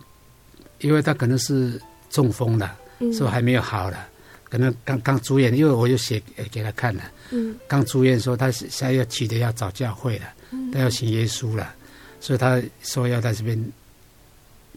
[0.81, 4.09] 因为他可能是中风了，嗯、说还没有好了，
[4.51, 11.75] 可能刚刚住院，因为我就写给他看了，嗯，刚住院说他现在要急着要找教会了，嗯、他要信耶稣了，
[12.21, 13.73] 所以他说要在这边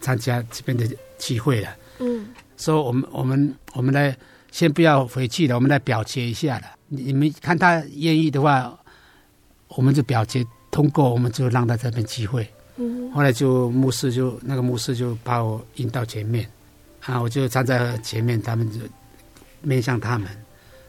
[0.00, 0.88] 参加这边的。
[1.18, 4.16] 机会了，嗯，说、我们我们我们来
[4.50, 6.66] 先不要回去了，我们来表决一下了。
[6.88, 8.78] 你们看他愿意的话，
[9.68, 12.46] 我们就表决通过，我们就让他这边机会。
[12.76, 16.48] 嗯，后来就牧师就那个牧师就把我引到前面，
[17.04, 18.80] 啊，我就站在前面，他们就
[19.62, 20.28] 面向他们，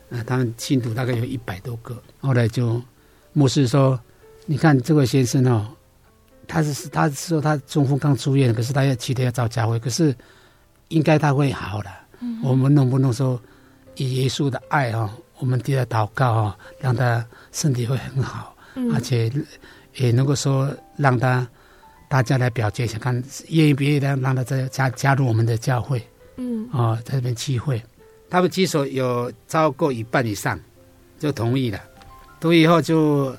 [0.10, 2.02] 啊，他们信徒大概有一百多个。
[2.20, 2.82] 后来就
[3.34, 4.00] 牧师说
[4.46, 5.74] ：“你看这位先生哦。”
[6.48, 10.16] 他是他是说他中风刚出院，可是他要记得要找教会，可是
[10.88, 11.90] 应该他会好的。
[12.22, 13.40] 嗯、我们能不能说
[13.96, 19.30] 以耶稣的爱哦，我们替他祷告哦，让他身体会很好，嗯、而且
[19.96, 21.46] 也能够说让他
[22.08, 23.14] 大家来表决一下，看
[23.50, 26.02] 愿意不愿意让让他再加加入我们的教会。
[26.38, 27.84] 嗯，哦，在这边聚会，
[28.30, 30.58] 他们举手有超过一半以上
[31.20, 31.82] 就同意了，
[32.40, 33.36] 同意以后就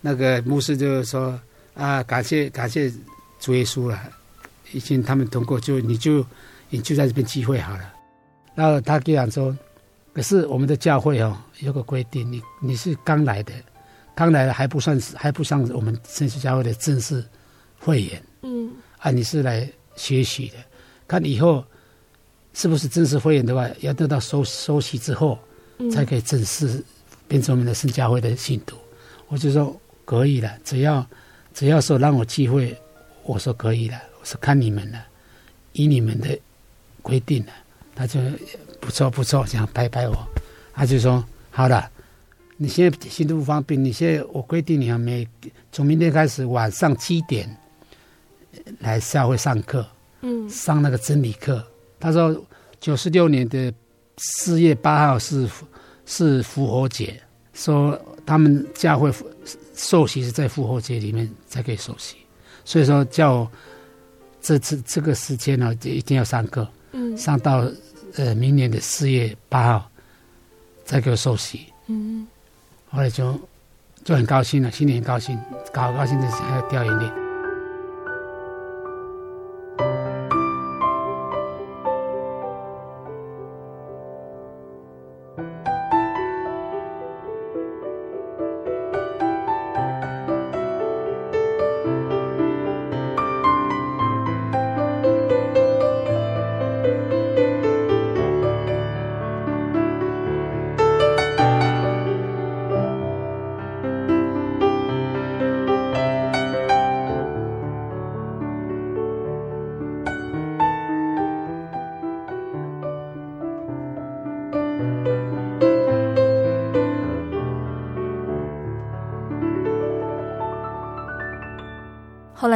[0.00, 1.38] 那个牧师就说。
[1.74, 2.92] 啊，感谢感谢
[3.40, 3.98] 主耶稣了，
[4.72, 6.24] 已经他们通过，就你就
[6.68, 7.92] 你就在这边聚会好了。
[8.54, 9.56] 然后他跟我说，
[10.12, 13.54] 可是我们的教会哦有个规定，你你是刚来的，
[14.14, 17.24] 刚来的还不算是还不像我们圣经教会的正式
[17.80, 19.66] 会员，嗯，啊你是来
[19.96, 20.56] 学习的，
[21.08, 21.64] 看以后
[22.52, 25.38] 是不是正式会员的话，要得到收收息之后，
[25.90, 26.84] 才可以正式
[27.26, 28.76] 变成我们的圣教会的信徒。
[29.28, 31.04] 我就说可以了，只要。
[31.54, 32.76] 只要说让我机会，
[33.24, 34.00] 我说可以了。
[34.20, 34.98] 我说看你们了，
[35.72, 36.38] 以你们的
[37.02, 37.52] 规定了。
[37.94, 38.20] 他就
[38.80, 40.16] 不错不错，这样拍拍我。
[40.72, 41.90] 他就说好了，
[42.56, 45.28] 你现在行动不方便，你现在我规定你要每
[45.70, 47.54] 从明天开始晚上七点
[48.78, 49.86] 来教会上课，
[50.22, 51.62] 嗯，上那个真理课。
[52.00, 52.34] 他说
[52.80, 53.72] 九十六年的
[54.16, 55.48] 四月八号是
[56.06, 57.20] 是复活节，
[57.52, 59.12] 说他们教会。
[59.74, 62.16] 受洗是在复活节里面才可以受洗，
[62.64, 63.50] 所以说叫我
[64.40, 67.66] 这次这个时间呢，就一定要上课，嗯，上到
[68.16, 69.90] 呃明年的四月八号，
[70.84, 71.66] 再给我受洗。
[71.86, 72.26] 嗯，
[72.90, 73.38] 后来就
[74.04, 75.38] 就很高兴了，心里很高兴，
[75.72, 77.21] 高高兴的还要掉眼泪。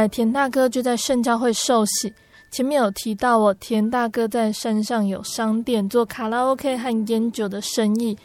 [0.07, 2.13] 来田大哥就在圣教会受洗。
[2.49, 8.17] 前面有提到，我田大哥在山上有商店，做卡拉 OK 和烟酒的生意。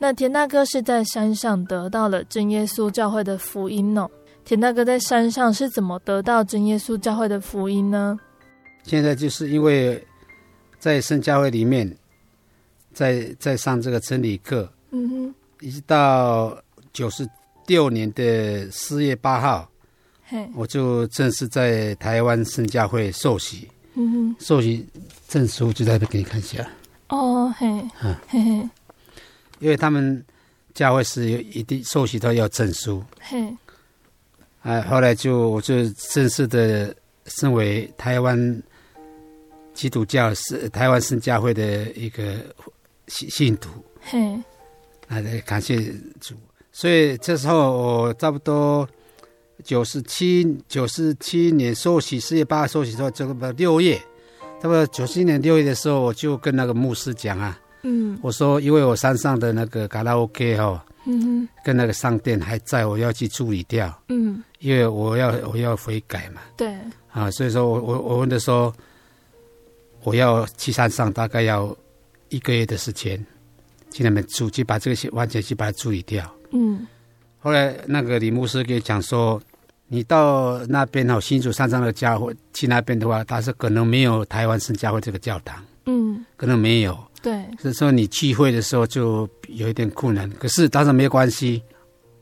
[0.00, 4.10] 那田大哥是在山上得到了真耶稣教会的福音哦。
[4.44, 8.18] 田大哥在山上是怎么得到真耶稣教会的福音呢？
[8.82, 10.04] 现在就是因为
[10.80, 11.96] 在圣教会里面，
[12.92, 16.60] 在在上这个真理课，嗯哼，一直到
[16.92, 17.28] 九十
[17.68, 19.70] 六年的四月八号。
[20.54, 24.86] 我就正式在台湾圣教会受洗，嗯哼，受洗
[25.26, 26.68] 证书就在这给你看一下。
[27.08, 27.66] 哦，嘿，
[28.02, 28.68] 嗯，嘿嘿，
[29.58, 30.22] 因为他们
[30.74, 33.42] 教会是有一定受洗都要证书，嘿，
[34.62, 36.94] 啊，后来就我就正式的
[37.26, 38.62] 身为台湾
[39.72, 42.34] 基督教是台湾圣教会的一个
[43.06, 43.70] 信信徒，
[44.02, 44.34] 嘿，
[45.08, 45.80] 啊，感谢
[46.20, 46.34] 主，
[46.70, 48.86] 所以这时候我差不多。
[49.68, 53.98] 九十七九十七年受洗，四月八号受洗之后，这个六月，
[54.62, 66.74] 差不多九七年六月的时候，我就跟那个牧师讲啊，嗯，我说因为我山上的那个卡拉 OK 哦，嗯哼，跟那个商店还在，我要去处理掉，嗯，因为我要我要悔改嘛，对，
[67.10, 68.74] 啊，所以说我我我问他说，
[70.02, 71.76] 我要去山上，大概要
[72.30, 73.22] 一个月的时间，
[73.90, 76.86] 去那边处去把这个些完全去把它处理掉，嗯。
[77.38, 79.40] 后来那个李牧师给讲说，
[79.88, 90.28] 你到那边哦，新竹山上的教会去那边的话，他是可能没有台湾圣教会这个教堂，嗯，可能没有，对，所以说你聚会的时候就有一点困难。
[90.38, 91.62] 可是当然没关系，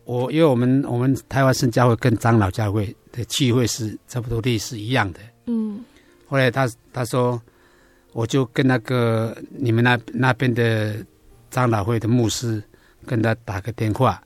[0.04, 5.80] 我因为我们我们台湾圣教会跟长老教会的聚会是差不多类似一样的，嗯。
[6.28, 7.40] 后来他他说，
[8.12, 10.96] 我就跟那个你们那那边的
[11.50, 12.62] 长老会的牧师
[13.04, 14.20] 跟他打个电话。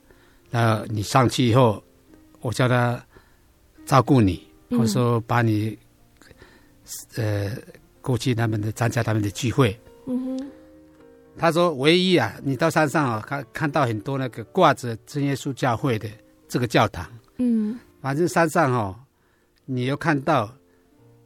[0.49, 1.83] 那你上去以后，
[2.39, 2.99] 我叫他
[3.85, 5.77] 照顾你，或者说把你，
[7.15, 7.57] 嗯、呃，
[8.01, 9.77] 过去他们的参加他们的聚会。
[10.07, 10.51] 嗯哼。
[11.37, 16.09] 他说：“唯一啊，你到山上啊，看看到很多那个挂着真耶稣教会的
[16.47, 17.05] 这个教堂。
[17.37, 17.79] 嗯。
[18.01, 18.95] 反正山上哦，
[19.65, 20.53] 你要看到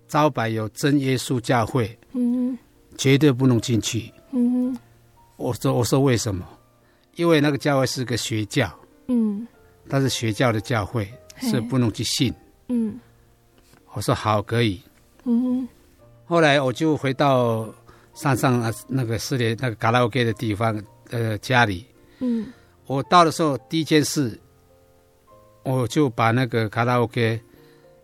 [0.07, 1.97] 招牌有真耶稣教会。
[2.13, 2.57] 嗯。
[2.97, 4.11] 绝对不能进去。
[4.31, 4.77] 嗯哼。
[5.37, 6.47] 我说：“我说为什么？
[7.15, 8.71] 因为那个教会是个学教。”
[9.07, 9.47] 嗯，
[9.89, 12.33] 它是学教的教会，是不能去信。
[12.67, 12.99] 嗯，
[13.93, 14.81] 我说好，可以。
[15.23, 15.67] 嗯，
[16.25, 17.67] 后来我就回到
[18.13, 21.85] 山上啊，那个市里那个卡拉 OK 的地方，呃，家里。
[22.19, 22.47] 嗯，
[22.87, 24.39] 我到的时候，第一件事，
[25.63, 27.39] 我就把那个卡拉 OK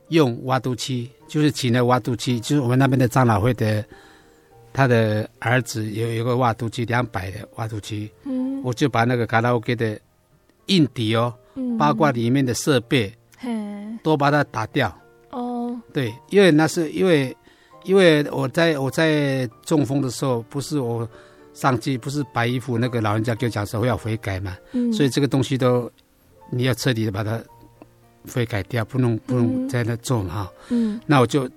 [0.09, 3.84] 用挖土机，就是请了挖土机，就是我们那边的长老会的，
[4.74, 8.12] 他的儿子有一个挖土机，两百的挖土机。
[8.24, 9.99] 嗯，我就把那个卡拉 OK 的。
[10.68, 11.34] 硬底哦，
[11.78, 13.14] 包括里面的设备，嗯、
[14.04, 14.96] 都把它打掉。
[15.32, 17.36] 哦，对，因为那是因为，
[17.86, 21.08] 因为我在我在中风的时候，不是我
[21.54, 25.89] 上去，不是白衣服那个老人家给我讲说要悔改嘛，嗯、所以这个东西都
[26.50, 27.42] 你要彻底的把它
[28.34, 30.50] 悔改掉，不能不能在那做嘛。
[30.70, 31.50] 嗯，那我就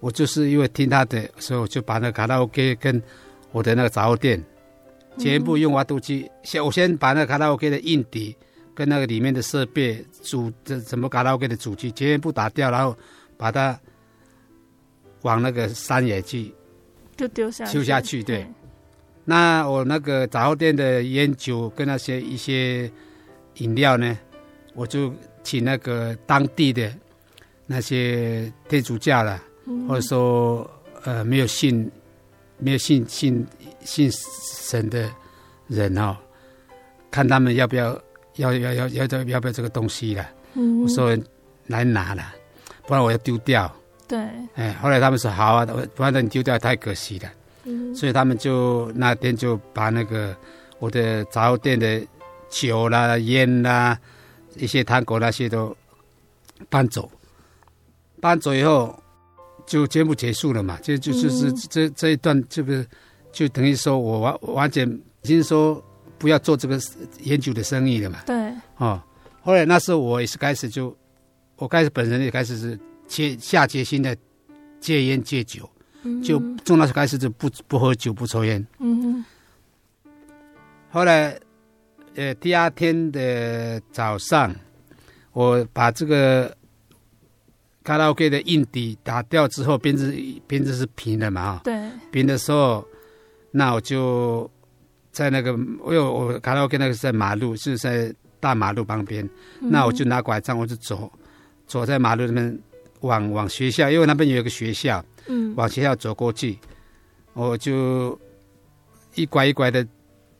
[0.00, 3.02] 我就是因为听他的，所以我就把那卡拉 OK 跟
[3.52, 4.42] 我的那个杂货店
[5.18, 8.34] 全部用挖土机，先、嗯、我先把那卡拉 OK 的硬底。
[8.78, 12.96] 跟那个里面的设备主这怎么卡拉 OK 的主机全部打掉，然后
[13.36, 13.76] 把它
[15.22, 16.54] 往那个山野去，
[17.16, 18.22] 就丢下丢下去。
[18.22, 18.46] 对，
[19.24, 22.88] 那我那个杂货店的烟酒跟那些一些
[23.54, 24.16] 饮料呢，
[24.76, 25.12] 我就
[25.42, 26.88] 请那个当地的
[27.66, 30.70] 那些天主教了，嗯、或者说
[31.02, 31.90] 呃没有信
[32.58, 33.44] 没有信信
[33.80, 34.08] 信
[34.52, 35.10] 神的
[35.66, 36.16] 人哦，
[37.10, 38.00] 看他们要不要。
[38.38, 40.26] 要要要要要要不要这个东西了？
[40.54, 41.16] 嗯，我说
[41.66, 42.34] 来拿了，
[42.86, 43.70] 不然我要丢掉。
[44.08, 44.18] 对，
[44.54, 47.30] 哎，后来他们说好啊，不然你丢掉太可惜了。
[47.64, 50.34] 嗯，所以他们就那天就把那个
[50.78, 52.00] 我的杂货店的
[52.48, 53.98] 酒啦、烟啦、
[54.56, 55.76] 一些糖果那些都
[56.70, 57.10] 搬走。
[58.20, 58.98] 搬走以后，
[59.66, 62.84] 就节目结束了嘛，就就就是这这一段，这个
[63.30, 64.88] 就等于说我完完全
[65.22, 65.80] 已经说
[66.18, 66.78] 不要做这个
[67.22, 68.18] 烟酒的生意了嘛。
[68.26, 68.52] 对。
[68.76, 69.02] 哦，
[69.40, 70.96] 后来那时候我也是开始就，
[71.56, 74.16] 我开始本人也开始是切下决心的
[74.80, 75.68] 戒烟戒酒，
[76.02, 78.64] 嗯、就从那时候开始就不不喝酒不抽烟。
[78.78, 79.24] 嗯哼。
[80.90, 81.38] 后来，
[82.14, 84.54] 呃，第二天的早上，
[85.32, 86.54] 我把这个。
[87.84, 90.14] 卡拉 OK 的硬底打掉之后，边子
[90.46, 91.62] 边子是平的嘛？
[91.64, 91.74] 对。
[92.10, 92.86] 平的时候，
[93.50, 94.50] 那我就
[95.10, 99.24] 在那个，我有我卡拉 OK 那个是在马路，是在大马路旁边。
[99.60, 101.10] 嗯、那我就拿拐杖，我就走，
[101.66, 102.58] 走在马路那边
[103.00, 105.04] 往往学校，因为那边有一个学校。
[105.26, 105.54] 嗯。
[105.56, 106.58] 往学校走过去，
[107.32, 108.18] 我就
[109.14, 109.86] 一拐一拐的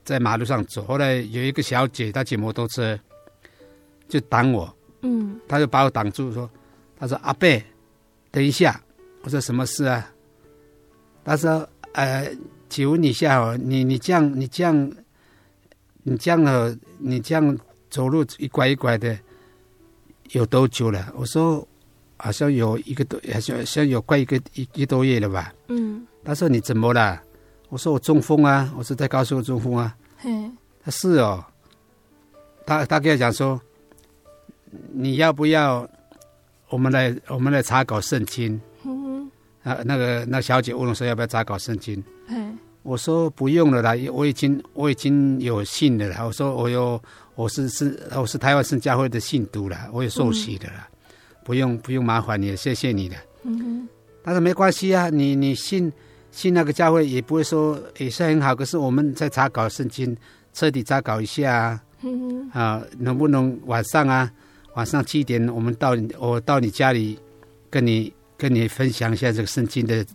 [0.04, 0.84] 在马路上走。
[0.84, 2.98] 后来有一个小姐，她骑摩托车，
[4.08, 4.72] 就挡我。
[5.02, 5.38] 嗯。
[5.48, 6.48] 她就把我挡住，说。
[7.00, 7.48] 她说：“阿伯，
[8.32, 8.82] 等一下。”
[9.22, 10.10] 我说：“什么事啊？”
[11.24, 12.28] 她说：“呃，
[12.68, 14.92] 请问你一下哦，你你这样你这样
[16.02, 17.58] 你这样哦，你这样
[17.90, 19.18] 走路一拐一拐的，
[20.32, 21.66] 有多久了？”我说
[22.18, 26.06] ：“好像有一个多，好像好像有快一个一一个多月了吧。”嗯。
[26.24, 27.22] 他说：“你怎么了？”
[27.70, 30.56] 我说：“我中风啊！”我说：“在高速中风啊。”嗯。
[30.82, 31.44] 他是哦。
[32.66, 33.60] 他他跟我讲说
[34.92, 35.88] ：“你要不要？”
[36.70, 38.60] 我们来，我们来查搞圣经。
[39.68, 42.02] 嗯，啊，那个那小姐问我说要不要查考圣经？
[42.28, 46.24] 嗯，我说不用了啦，我已经我已经有信了啦。
[46.24, 47.00] 我说我有，
[47.34, 51.14] 我是是我是台湾圣教会的信徒了，我有受洗的了，嗯，
[51.44, 53.16] 不用不用麻烦你了，谢谢你的。
[53.42, 53.86] 嗯，
[54.24, 55.92] 他说没关系啊，你你信
[56.32, 60.16] 信那个教会也不会说也是很好，可是我们在查考圣经，
[60.52, 61.82] 彻底查考一下啊。
[62.02, 64.30] 嗯，啊，能不能晚上啊？
[64.74, 67.18] 晚上七点，我们到我到你家里，
[67.68, 70.06] 跟你跟你分享一下这个圣经的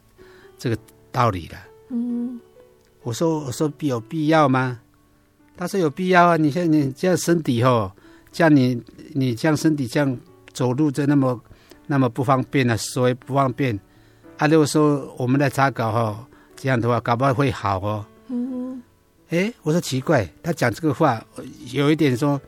[0.57, 0.78] 这个
[1.11, 1.57] 道理了。
[1.89, 2.39] 嗯，
[3.03, 4.80] 我说我说必有必要吗？
[5.55, 6.38] 他说有必要啊！
[6.38, 7.91] 你像你这样身体哦，
[8.32, 8.82] 这样你
[9.13, 10.17] 你这样身体这样
[10.51, 11.39] 走路就那么
[11.86, 13.80] 那么不方便啊，所以不方便。
[14.38, 18.05] 啊，如果说我们来查稿哦，这样的话搞不好会好哦。
[18.30, 18.82] 嗯，
[19.30, 21.24] 哎，我说奇怪，他讲这个话
[21.71, 22.41] 有一点说。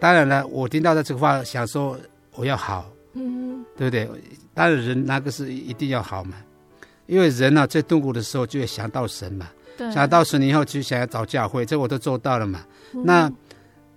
[0.00, 1.96] 当然了，我听到他这个话，想说
[2.34, 4.08] 我要好，嗯，对不对？
[4.54, 6.36] 当然人那个是一定要好嘛，
[7.06, 9.48] 因为人呢、啊、最痛苦的时候就会想到神嘛，
[9.92, 12.64] 想到神以后就想要找教会，这我都做到了嘛。
[12.94, 13.32] 嗯、那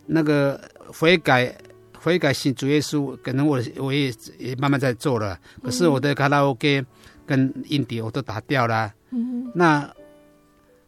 [0.05, 0.59] 那个
[0.93, 1.55] 悔改
[1.97, 6.86] 悔改信主耶稣，可能我我也也慢慢在做了，可是我的卡拉 OK
[7.26, 9.89] 跟印碟我都打掉了，嗯，那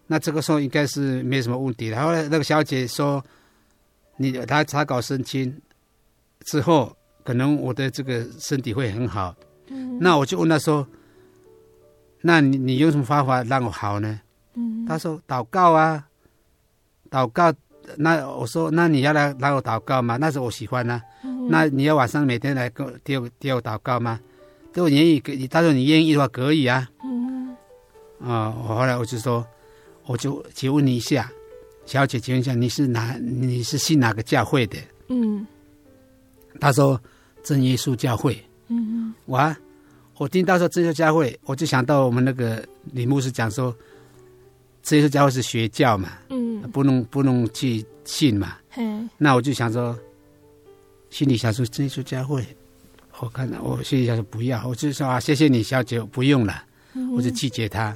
[0.08, 2.04] 那这个时候应该是没什么问题然。
[2.04, 3.24] 后来那个小姐说。
[4.20, 5.56] 你她查考圣经
[6.44, 6.97] 之后，
[7.28, 9.36] 可能我的这个身体会很好。
[9.68, 10.88] 嗯，那我就问他说
[12.24, 14.18] ：“那你你用什么方法让我好呢？”
[14.56, 16.08] 嗯，他说：“祷告啊，
[17.12, 17.54] 祷告。”
[17.98, 21.04] 那我说：“那你要来让我祷告吗？”那是我喜欢啊。
[21.26, 24.18] 嗯，那你要晚上每天来给我替我替我祷告吗？
[24.72, 25.20] 都愿意，
[25.50, 26.90] 他说你愿意的话可以啊。
[27.04, 27.54] 嗯，
[28.22, 29.46] 啊，我后来我就说，
[30.06, 31.30] 我就请问你一下。
[31.86, 33.18] 小姐，请问一下，你是哪？
[33.20, 34.78] 你是信哪个教会的？
[35.10, 35.46] 嗯，
[36.58, 36.98] 他说
[37.44, 38.38] 真耶稣教会。
[38.68, 39.58] 嗯嗯，我啊，
[40.18, 43.76] 我听到说真耶稣教会，我就想到我们那个李牧师讲说，
[44.84, 48.58] 真耶稣教会是学教嘛，嗯，不能不能去信嘛。
[48.76, 49.98] 嗯，那我就想说，
[51.10, 52.46] 心里想说真耶稣教会，
[53.20, 56.64] 我看到我心里想说不要，我就说啊，谢谢你，小姐，不用了，
[56.94, 57.96] 嗯、我就拒绝他。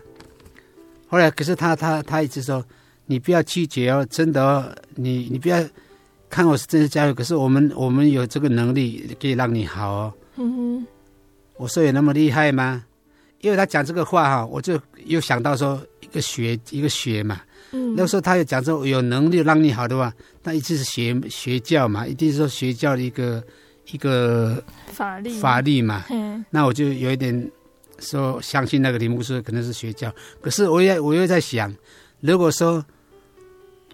[1.08, 2.64] 后来可是他他他一直说。
[3.08, 5.62] 你不要拒绝哦，真的哦，你你不要
[6.32, 10.14] 看我是真的教会，可是我们我们有这个能力可以让你好哦。
[10.38, 10.88] 嗯哼，
[11.58, 12.84] 我说有那么厉害吗？
[13.42, 17.42] 因为他讲这个话哈，我就又想到说一个学一个学嘛。
[17.72, 20.12] 嗯，那时候他有讲说有能力让你好的话，
[20.42, 23.44] 那一定是学学教嘛，一定是说学教的一个
[23.92, 26.06] 一个法力法力嘛。
[26.10, 27.52] 嗯，那我就有一点
[28.00, 30.10] 说相信那个题目是可能是学教，
[30.40, 31.76] 可是我也我又在想，
[32.22, 32.84] 如果说。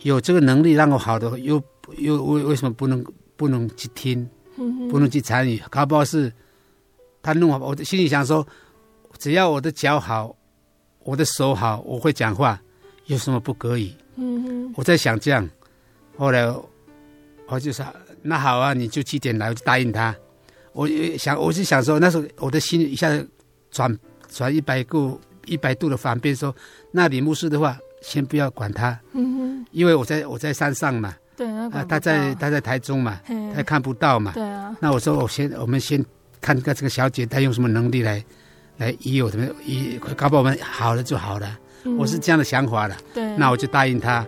[0.04, 1.60] 有这个能力让我好的，又
[1.96, 3.04] 又为为什么不能
[3.36, 4.28] 不能去听，
[4.90, 5.58] 不能去参与？
[5.70, 6.32] 搞不好是
[7.22, 8.46] 他弄好，我的心里想说，
[9.18, 10.36] 只要我的脚好，
[11.04, 12.62] 我的手好，我会讲话，
[13.06, 13.96] 有什么不可以？
[14.76, 15.48] 我在想这样，
[16.18, 16.46] 后来
[17.48, 17.86] 我就说
[18.22, 20.16] 那好啊，你就几点来，我就答应他。
[20.74, 23.28] 我想，我就想说，那时候我的心一下子
[23.72, 23.98] 转
[24.30, 26.56] 转一百度一百度的反变，说
[26.92, 27.78] 那李牧师的话。
[28.00, 33.20] 先不要管他，嗯哼，因为我在我在山上嘛，对啊，他在他在台中嘛，
[33.56, 36.04] 他看不到嘛，对啊，那我说我先我们先
[36.42, 38.24] 看看这个小姐她用什么能力来
[38.78, 41.58] 来医我，怎么医，搞不好我们好了就好了，
[41.98, 44.26] 我是这样的想法的，对，那我就答应他。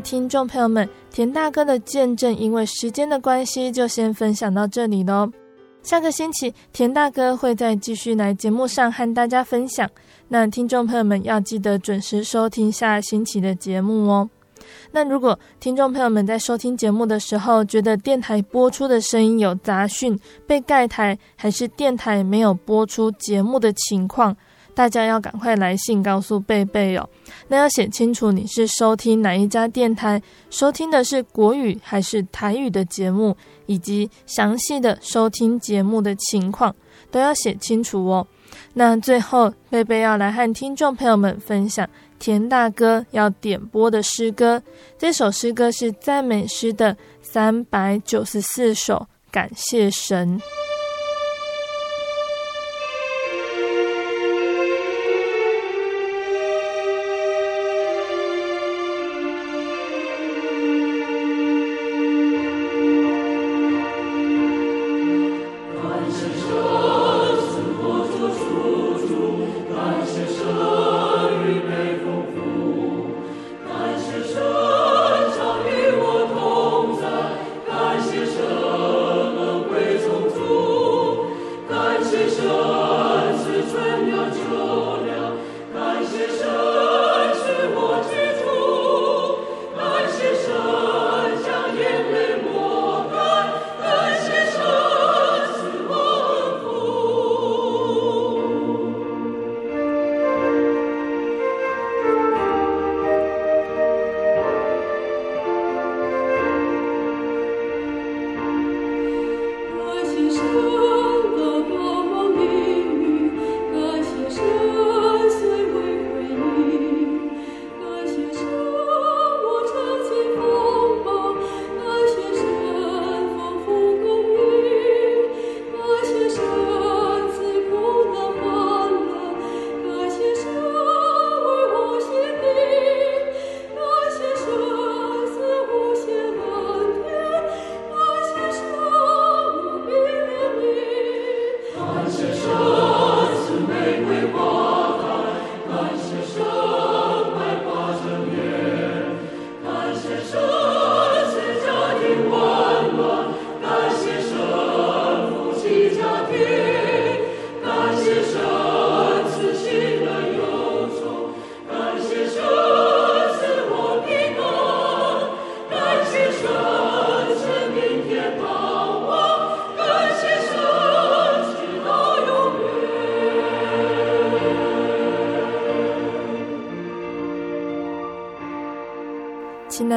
[0.00, 5.30] 听众朋友们，田大哥的见证，因为时间的关系，就先分享到这里喽。
[5.82, 9.88] 下个星期，田大哥会再继续来节目上和大家分享。
[10.28, 14.28] 那听众朋友们要记得准时收听下星期的节目哦。
[14.92, 24.36] 那如果听众朋友们在收听节目的时候，觉得电台播出的声音有杂讯、被盖台，还是电台没有播出节目的情况，
[24.80, 27.06] 大家要赶快来信告诉贝贝哦。
[27.48, 36.74] 那要写清楚你是收听哪一家电台，收听的是国语还是台语的节目，以及详细的收听节目的情况
[37.10, 38.26] 都要写清楚哦。
[38.72, 41.86] 那最后，贝贝要来和听众朋友们分享
[42.18, 44.62] 田大哥要点播的诗歌，
[44.96, 50.40] 这首诗歌是赞美诗的三百九十四首，感谢神。